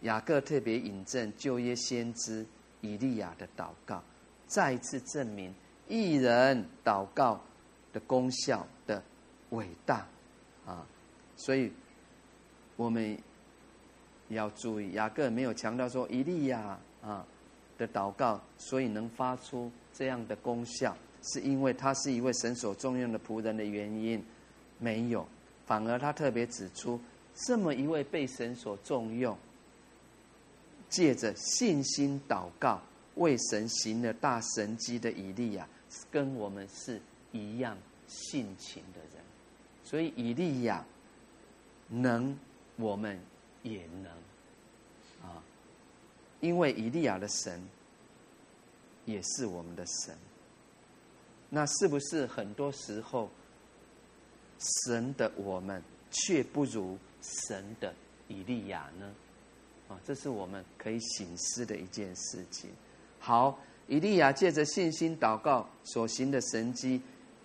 [0.00, 2.44] 雅各特别引证旧约先知
[2.80, 4.02] 以利亚的祷告，
[4.46, 5.54] 再一次证明。
[5.88, 7.40] 一人祷告
[7.92, 9.02] 的功效的
[9.50, 10.06] 伟大。
[10.66, 10.84] 啊，
[11.36, 11.72] 所以
[12.74, 13.16] 我们
[14.28, 17.24] 要注意，雅各没有强调说以利亚啊
[17.78, 24.20] 的祷告，所以能发出这样的功效，是因为他是一位神所重用的仆人的原因，
[24.80, 25.24] 没有，
[25.66, 27.00] 反而他特别指出，
[27.46, 29.38] 这么一位被神所重用，
[30.88, 32.82] 借着信心祷告，
[33.14, 35.68] 为神行了大神迹的以利亚，
[36.10, 37.00] 跟我们是
[37.32, 39.24] 一样性情的人，
[39.84, 40.84] 所以以利亚
[41.88, 42.38] 能，
[42.76, 43.20] 我们
[43.62, 44.10] 也能
[45.28, 45.42] 啊，
[46.40, 47.62] 因为以利亚的神
[49.04, 50.16] 也是我们的神。
[51.48, 53.30] 那是不是很多时候，
[54.58, 57.94] 神的我们却不如神的
[58.26, 59.14] 以利亚呢？
[59.88, 62.70] 啊，这是我们可以省思的一件事情。
[63.20, 63.58] 好，
[63.88, 67.00] 以利亚借着信心祷告所行的神迹，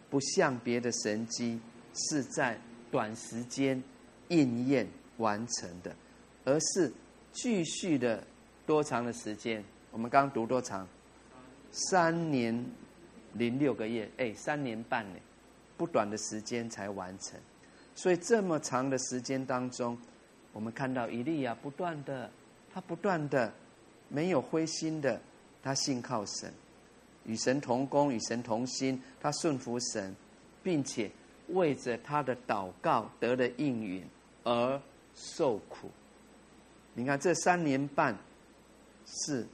[0.10, 1.60] 不像别的神迹
[1.94, 2.60] 是在
[2.90, 3.82] 短时间
[4.30, 4.88] 应验
[5.18, 5.96] 完成的，
[6.46, 6.92] 而是
[7.32, 8.24] 继续的
[8.66, 9.64] 多长的时间？
[9.92, 10.88] 我们刚读多长？
[11.72, 12.66] 三年
[13.34, 15.20] 零六个月，哎，三年半呢，
[15.78, 17.40] 不短的时间才完成。
[17.94, 19.98] 所以这么长的时间当中，
[20.54, 22.30] 我们看到以利亚不断的，
[22.74, 23.54] 他不断的
[24.10, 25.22] 没有灰心的，
[25.64, 26.52] 他信靠神，
[27.26, 30.16] 与神同工，与神同心，他顺服神，
[30.64, 31.12] 并且
[31.50, 34.04] 为着他的祷告得了应允
[34.44, 34.82] 而
[35.16, 35.90] 受苦。
[36.94, 38.18] 你看这三年半
[39.06, 39.46] 是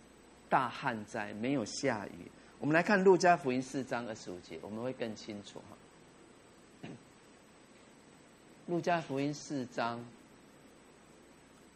[0.49, 2.31] 大旱灾，没有下雨。
[2.59, 6.89] 我们来看路加福音四章二十五节，我们会更清楚哈。
[8.67, 10.03] 路加福音四章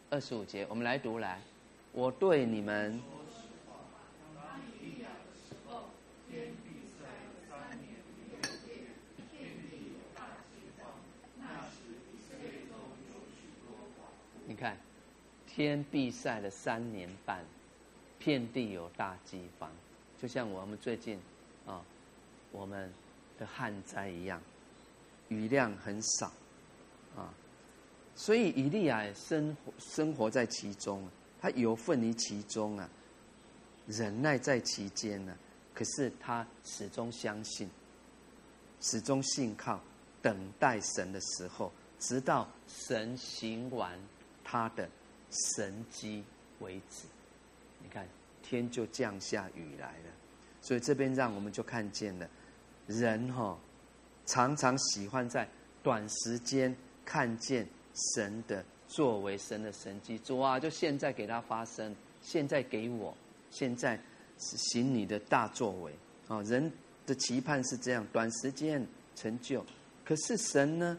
[0.09, 1.39] 二十五节，我们来读来。
[1.93, 2.99] 我对你们，
[14.47, 14.77] 你看，
[15.61, 17.43] 天闭塞了三年半，
[18.19, 19.71] 遍地有大饥荒，
[20.21, 21.19] 就像我们最近
[21.65, 21.81] 啊，
[22.51, 22.91] 我们
[23.37, 24.41] 的旱灾一样，
[25.29, 26.31] 雨量很少。
[27.15, 27.33] 啊，
[28.15, 31.07] 所以以利亚生活生活在其中，
[31.41, 32.89] 他有份于其中啊，
[33.87, 35.37] 忍耐在其间呢。
[35.73, 37.69] 可是他始终相信，
[38.79, 39.81] 始终信靠，
[40.21, 43.99] 等待神的时候，直到神行完
[44.43, 44.89] 他的
[45.31, 46.23] 神迹
[46.59, 47.07] 为止。
[47.81, 48.07] 你看，
[48.43, 50.11] 天就降下雨来了。
[50.61, 52.29] 所以这边让我们就看见了，
[52.87, 53.57] 人哈
[54.25, 55.47] 常常喜欢在
[55.81, 56.75] 短时间。
[57.03, 57.67] 看见
[58.13, 63.13] 神的作为，神的神迹，主啊，就现在给他发生，现在给我，
[63.49, 63.99] 现在
[64.37, 65.91] 行你的大作为
[66.27, 66.41] 啊！
[66.43, 66.71] 人
[67.05, 68.85] 的期盼是这样，短时间
[69.15, 69.65] 成就，
[70.05, 70.97] 可是神呢，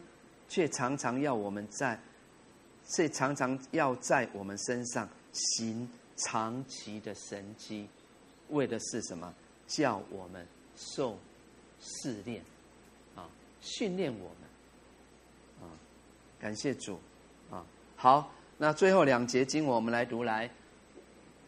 [0.49, 1.97] 却常常要我们在，
[2.85, 7.87] 所以常常要在我们身上行长期的神迹，
[8.49, 9.33] 为的是什么？
[9.65, 10.45] 叫我们
[10.75, 11.17] 受
[11.81, 12.43] 试炼
[13.15, 13.27] 啊，
[13.61, 15.69] 训练我们。
[15.69, 15.71] 啊
[16.39, 16.99] 感谢主，
[17.49, 17.65] 啊，
[17.95, 20.51] 好，那最后两节经我们来读来，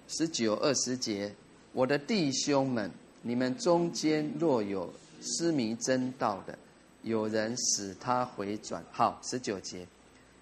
[0.07, 1.36] 十九二十节，
[1.74, 2.90] 我的弟兄们，
[3.22, 4.91] 你们中间若有
[5.22, 6.57] 失迷真道的，
[7.03, 8.82] 有人使他回转。
[8.90, 9.86] 好，十九节，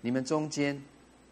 [0.04, 0.80] 你们中间，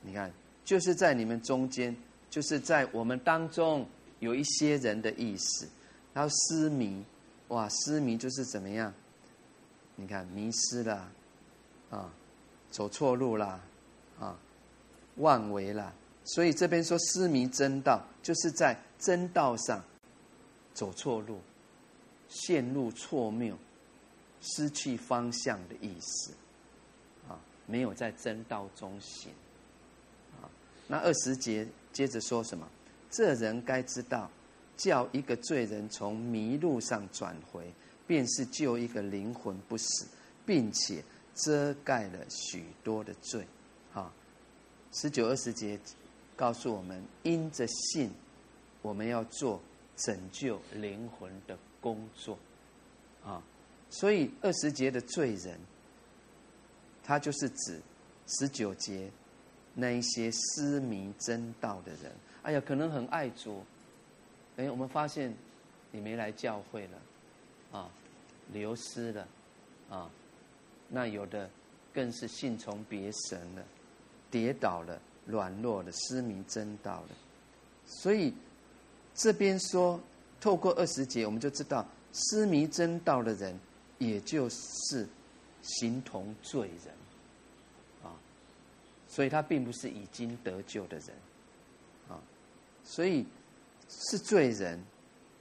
[0.01, 0.31] 你看，
[0.65, 1.95] 就是在你们中间，
[2.29, 3.85] 就是在我们当中
[4.19, 5.67] 有一些人的意思，
[6.13, 7.05] 然后失迷，
[7.49, 8.91] 哇，失迷就是怎么样？
[9.95, 11.11] 你看，迷失了，
[11.91, 12.11] 啊。
[12.71, 13.61] 走错路啦，
[14.17, 14.39] 啊，
[15.17, 15.93] 妄为啦，
[16.23, 19.83] 所以这边说失迷真道，就是在真道上
[20.73, 21.41] 走错路，
[22.29, 23.57] 陷入错谬，
[24.39, 26.31] 失去方向的意思，
[27.71, 29.31] 没有在真道中行，
[30.41, 30.45] 啊，
[30.87, 32.67] 那二十节接着说什么？
[33.09, 34.29] 这人该知道，
[34.75, 37.73] 叫一个罪人从迷路上转回，
[38.05, 40.07] 便是救一个灵魂不死，
[40.45, 41.01] 并且。
[41.33, 43.47] 遮盖了许多的罪，
[43.93, 44.13] 啊，
[44.91, 45.79] 十九二十节
[46.35, 48.11] 告诉我们，因着信，
[48.81, 49.59] 我们要做
[49.95, 52.37] 拯救灵魂的工作，
[53.23, 53.41] 啊，
[53.89, 55.57] 所以二十节的罪人，
[57.03, 57.79] 他就是指
[58.27, 59.09] 十九节
[59.73, 62.11] 那一些失迷真道的人。
[62.43, 63.63] 哎呀，可能很爱主，
[64.57, 65.33] 哎，我们发现
[65.91, 67.89] 你没来教会了，啊，
[68.51, 69.27] 流失了，
[69.89, 70.09] 啊。
[70.93, 71.49] 那有的
[71.93, 73.63] 更是信从别神了，
[74.29, 77.09] 跌倒了，软弱了，失迷真道了。
[77.85, 78.33] 所以
[79.15, 79.99] 这边说，
[80.39, 83.57] 透过二十节，我们就知道失迷真道的人，
[83.99, 85.07] 也就是
[85.61, 86.93] 形同罪人
[88.03, 88.13] 啊。
[89.07, 91.07] 所以他并不是已经得救的人
[92.09, 92.21] 啊，
[92.83, 93.25] 所以
[93.89, 94.81] 是罪人。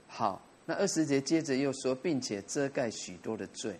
[0.07, 3.79] 好，那二十节接着又说，并且遮盖许多的罪。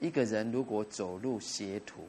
[0.00, 2.06] 一个人如果走入邪途，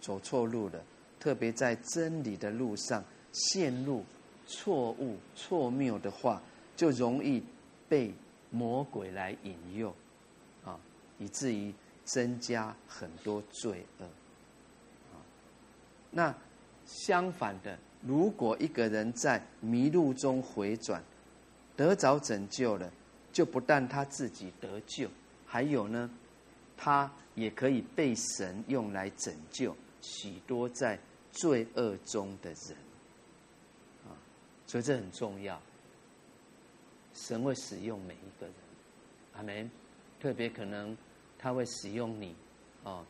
[0.00, 0.80] 走错路了，
[1.18, 3.02] 特别在真理的路上
[3.32, 4.04] 陷入
[4.46, 6.40] 错误、错谬的话，
[6.76, 7.42] 就容易
[7.88, 8.12] 被
[8.50, 9.94] 魔鬼来引诱，
[10.64, 10.78] 啊，
[11.18, 11.74] 以至于
[12.12, 14.04] 增加很多罪恶。
[14.04, 15.22] 啊，
[16.10, 16.34] 那
[16.86, 21.02] 相反的，如果一个人在迷路中回转，
[21.76, 22.92] 得着拯救了，
[23.32, 25.08] 就不但他自己得救，
[25.46, 26.10] 还有呢，
[26.76, 30.98] 他也可以被神用来拯救许多在
[31.32, 32.76] 罪恶中的人。
[34.06, 34.16] 啊，
[34.66, 35.60] 所以这很重要。
[37.14, 38.54] 神会使用每一个人，
[39.34, 39.70] 阿门。
[40.20, 40.94] 特别可能
[41.42, 42.36] 他会使用你，
[42.84, 43.02] 哦，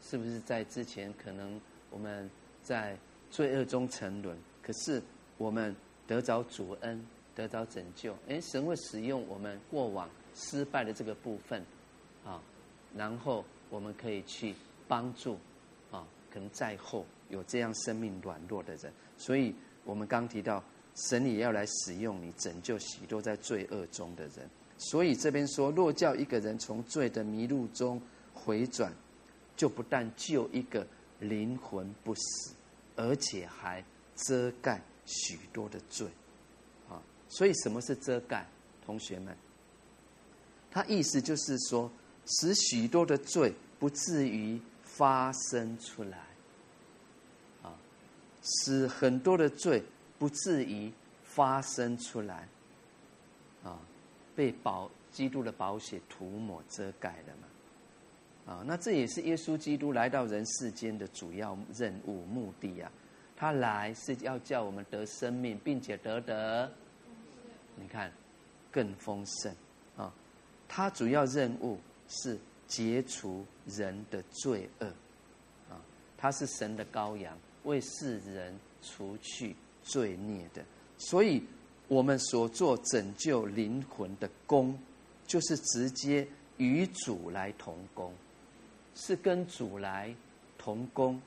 [0.00, 1.60] 是不是在之前可能
[1.90, 2.30] 我们
[2.62, 2.96] 在
[3.30, 5.02] 罪恶中沉沦，可是
[5.36, 5.76] 我们
[6.06, 8.16] 得着主恩，得着拯救。
[8.26, 11.62] 哎，神会使用我们过往失败的这个部分，
[12.24, 12.40] 啊，
[12.96, 14.54] 然后我们可以去
[14.88, 15.36] 帮助，
[15.90, 18.90] 啊，可能在后有这样生命软弱的人。
[19.18, 19.54] 所以
[19.84, 20.64] 我们刚提到。
[20.96, 24.48] 神也要来使用你，拯救许多在罪恶中的人。
[24.78, 28.00] 所以这边说，若叫一个人从罪的迷路中
[28.32, 28.92] 回转，
[29.56, 30.86] 就不但救一个
[31.20, 32.54] 灵魂不死，
[32.96, 33.84] 而且还
[34.16, 36.06] 遮盖许多的罪。
[36.88, 38.46] 啊，所以什么是遮盖？
[38.84, 39.36] 同学们，
[40.70, 41.90] 他意思就是说，
[42.26, 46.18] 使许多的罪不至于发生出来。
[47.62, 47.74] 啊，
[48.42, 49.82] 使很多的罪。
[50.16, 50.90] 不至于
[51.24, 52.48] 发生出来，
[54.34, 62.90] 被保基督的宝血涂抹遮盖了嘛，啊，那这也是耶稣基督来到人世间的主要任务目的啊，
[63.36, 66.70] 他来是要叫我们得生命，并且得得，
[67.76, 68.12] 你看，
[68.70, 69.54] 更丰盛。
[69.96, 70.12] 啊，
[70.68, 71.78] 他主要任务
[72.08, 74.86] 是解除人的罪恶，
[75.70, 75.80] 啊，
[76.16, 79.54] 他是神的羔羊，为世人除去。
[79.86, 80.64] 罪孽的，
[80.96, 81.44] 所以
[81.88, 84.78] 我们所做拯救灵魂的工，
[85.26, 88.12] 就是直接与主来同工，
[88.94, 90.14] 是跟主来
[90.56, 91.20] 同工，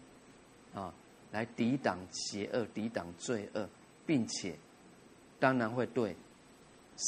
[0.73, 0.93] 啊，
[1.31, 3.69] 来抵挡邪恶、抵挡罪恶，
[4.05, 4.55] 并且
[5.39, 6.15] 当然会对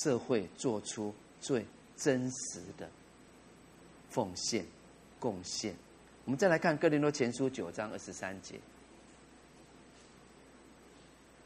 [0.03, 1.65] 社会做出最
[1.95, 2.87] 真实的
[4.09, 4.63] 奉献、
[5.19, 5.75] 贡献。
[6.25, 8.59] 我们再来看哥林多前书九章二十三节。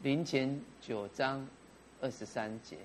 [0.02, 1.48] 林前九章
[2.04, 2.76] 二十三节，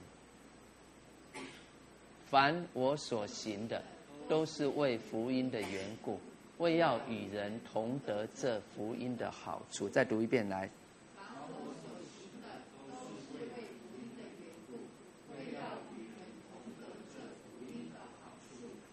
[2.30, 3.84] 凡我所行的，
[4.30, 6.18] 都是为福音的缘故，
[6.60, 9.90] 为要与人同得这福音的好处。
[9.90, 10.70] 再读一遍来。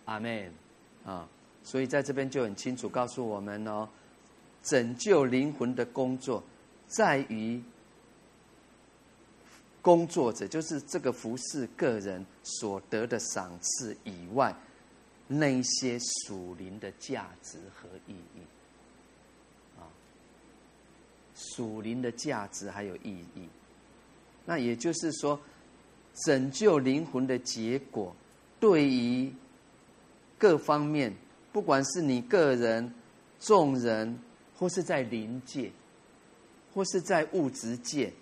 [0.07, 0.53] 阿门。
[1.05, 1.29] 啊，
[1.63, 3.89] 所以在这边就很清楚告诉我们哦，
[4.65, 6.43] 拯救灵魂的工作
[6.89, 7.63] 在于。
[9.87, 14.53] 工作者就是这个服侍个人所得的赏赐以外，
[15.29, 18.41] 那些属灵的价值和意义，
[19.79, 19.87] 啊，
[21.37, 23.49] 属灵的价值还有意义。
[24.45, 25.41] 那也就是说，
[26.25, 28.13] 拯救灵魂的结果，
[28.59, 29.33] 对于
[30.37, 31.15] 各方面，
[31.53, 32.93] 不管是你个人、
[33.39, 34.19] 众人，
[34.59, 35.71] 或是在灵界，
[36.75, 38.13] 或是在物质界，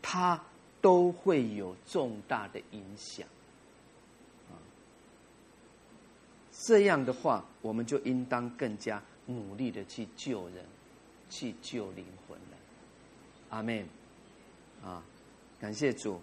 [0.00, 0.42] 他。
[0.82, 3.24] 都会有重大的影响，
[4.50, 4.58] 啊，
[6.50, 10.64] 这样的话，我们就应当更加努力的去救人，
[11.30, 12.56] 去救灵魂了。
[13.50, 13.86] 阿门，
[14.84, 15.00] 啊，
[15.60, 16.20] 感谢主，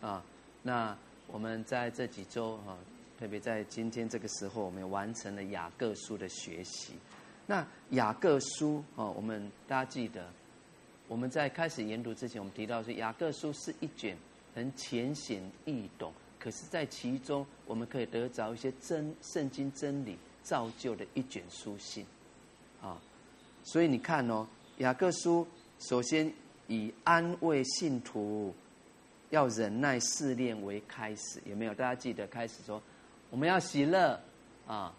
[0.00, 0.24] 啊，
[0.62, 0.96] 那
[1.26, 2.78] 我们在这几周啊，
[3.18, 6.92] 特别在今天这个时候，我们完成了雅各书的学习。
[7.44, 10.30] 那雅各书啊，我们大家记得。
[11.08, 14.16] 我们在开始研读之前，我们提到说，雅各书是一卷
[14.54, 22.04] 很浅显易懂，可是，在其中我们可以得着一些真圣经真理造就的一卷书信，
[22.82, 23.00] 啊，
[23.62, 24.46] 所以你看哦，
[24.78, 25.46] 雅各书
[25.78, 26.32] 首先
[26.66, 28.52] 以安慰信徒
[29.30, 31.74] 要忍耐试炼为开始，有没有？
[31.74, 32.82] 大家记得开始说，
[33.30, 34.20] 我们要喜乐
[34.66, 34.92] 啊，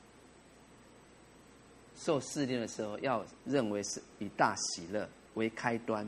[1.97, 5.07] 受试炼的时候要认为是以大喜乐。
[5.37, 6.05] 为开端，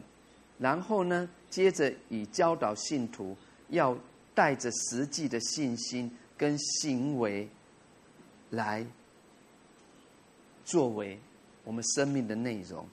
[0.57, 3.38] 然后呢，接着以教导信徒
[3.69, 3.97] 要
[4.35, 7.47] 带着实际的信心跟行为
[8.49, 8.85] 来
[10.65, 11.18] 作为
[11.64, 12.85] 我们生命的内容，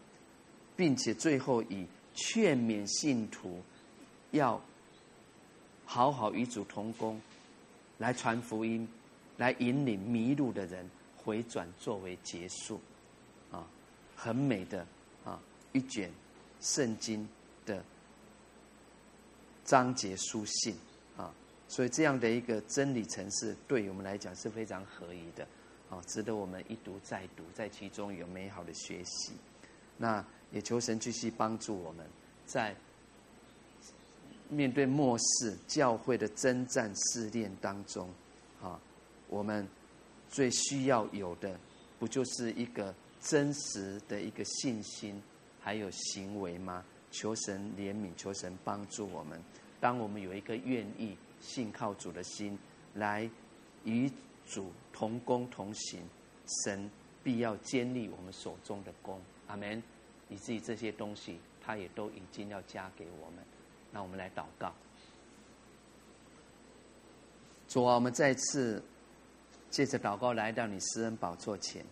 [0.77, 3.63] 并且最后以劝勉信徒
[4.31, 4.61] 要
[5.85, 7.21] 好好与主同工，
[7.99, 8.87] 来传福音，
[9.37, 12.81] 来引领迷路的人回转作为结束，
[13.51, 13.67] 啊，
[14.15, 14.87] 很美的
[15.25, 15.41] 啊
[15.73, 16.11] 一卷。
[16.75, 17.27] 圣经
[17.65, 17.83] 的
[19.65, 20.75] 章节书信
[21.17, 21.33] 啊，
[21.69, 25.47] 所以这样的一个真理层次，对我们来讲是非常合宜的
[25.89, 29.33] 啊，值得我们一读再读，在其中有美好的学习。
[29.97, 32.05] 那也求神继续帮助我们，
[32.47, 32.75] 在
[34.49, 38.09] 面对末世教会的征战试炼当中，
[38.61, 38.79] 啊，
[39.29, 39.67] 我们
[40.29, 41.59] 最需要有的，
[41.99, 45.21] 不就是一个真实的一个信心，
[45.67, 46.85] 还有行为吗？
[47.11, 49.43] 求神怜悯，求神帮助我们。
[49.81, 52.57] 当我们有一个愿意信靠主的心，
[52.95, 53.29] 来
[53.83, 54.09] 与
[54.47, 56.01] 主同工同行，
[56.63, 56.89] 神
[57.25, 59.21] 必要建立我们手中的工。
[59.49, 59.83] 阿门。
[60.29, 63.45] 以至于这些东西，他也都已经要加给我们。
[63.91, 64.73] 那我们来祷告。
[67.67, 68.81] 主啊，我们再次
[69.69, 71.85] 借着祷告来到你施恩宝座前，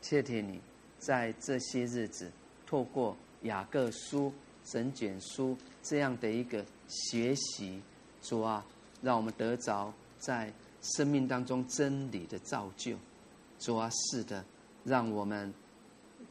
[0.00, 0.60] 谢谢你
[0.98, 2.30] 在这些日子
[2.70, 4.32] 透过雅各书、
[4.64, 7.82] 整卷书这样的一个学习，
[8.22, 8.64] 主啊，
[9.02, 12.96] 让我们得着在生命当中真理的造就。
[13.58, 14.44] 主啊，是的，
[14.84, 15.52] 让我们。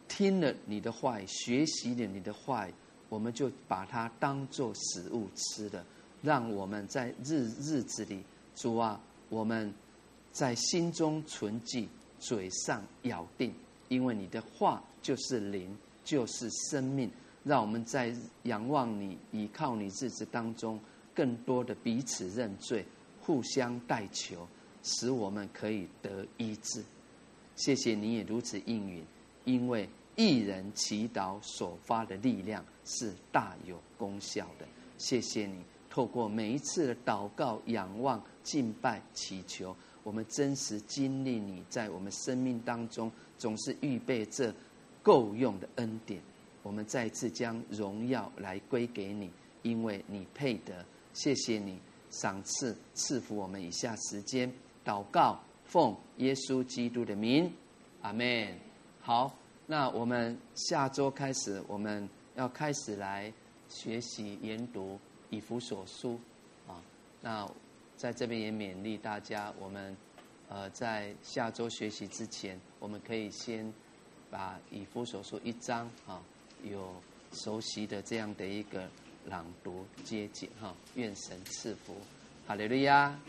[0.07, 2.67] 听了你的话，学习了你的话，
[3.09, 5.85] 我们就把它当做食物吃的。
[6.23, 8.23] 让我们在日日子里，
[8.55, 8.99] 主啊，
[9.29, 9.71] 我们
[10.31, 11.87] 在心中存记，
[12.17, 13.53] 嘴上咬定，
[13.87, 15.77] 因为你的话就是灵，
[16.09, 17.09] 就是生命。
[17.43, 18.13] 让我们在
[18.43, 20.79] 仰望你、倚靠你日子当中，
[21.13, 22.85] 更多的彼此认罪，
[23.21, 24.47] 互相代求，
[24.83, 26.83] 使我们可以得医治。
[27.55, 29.03] 谢谢你也如此应允，
[29.45, 29.87] 因为。
[30.15, 34.67] 一人祈祷所发的力量是大有功效的。
[34.97, 39.73] 谢谢你，透过每一次的祷告、仰望、敬拜、祈求，
[40.03, 44.53] 我们真实经历你在我们生命当中总是预备这
[45.01, 46.21] 够用的恩典。
[46.63, 49.29] 我们再次将荣耀来归给你，
[49.61, 50.85] 因为你配得。
[51.13, 54.51] 谢谢你赏赐赐福我们以下时间
[54.85, 57.51] 祷告，奉耶稣基督的名，
[58.01, 58.57] 阿门。
[59.01, 59.35] 好。
[59.71, 63.31] 那我们下周开始，我们要开始来
[63.67, 64.99] 学习研读
[65.29, 66.19] 以弗所书
[66.67, 66.81] 啊。
[67.21, 67.47] 那
[67.95, 69.95] 在这边也勉励大家，我们
[70.47, 73.71] 呃在下周学习之前，我们可以先
[74.29, 76.21] 把以弗所书一章哈
[76.63, 76.93] 有
[77.33, 78.87] 熟悉的这样的一个
[79.25, 80.75] 朗读接解哈。
[80.95, 81.95] 愿神赐福，
[82.47, 83.19] 哈利路亚。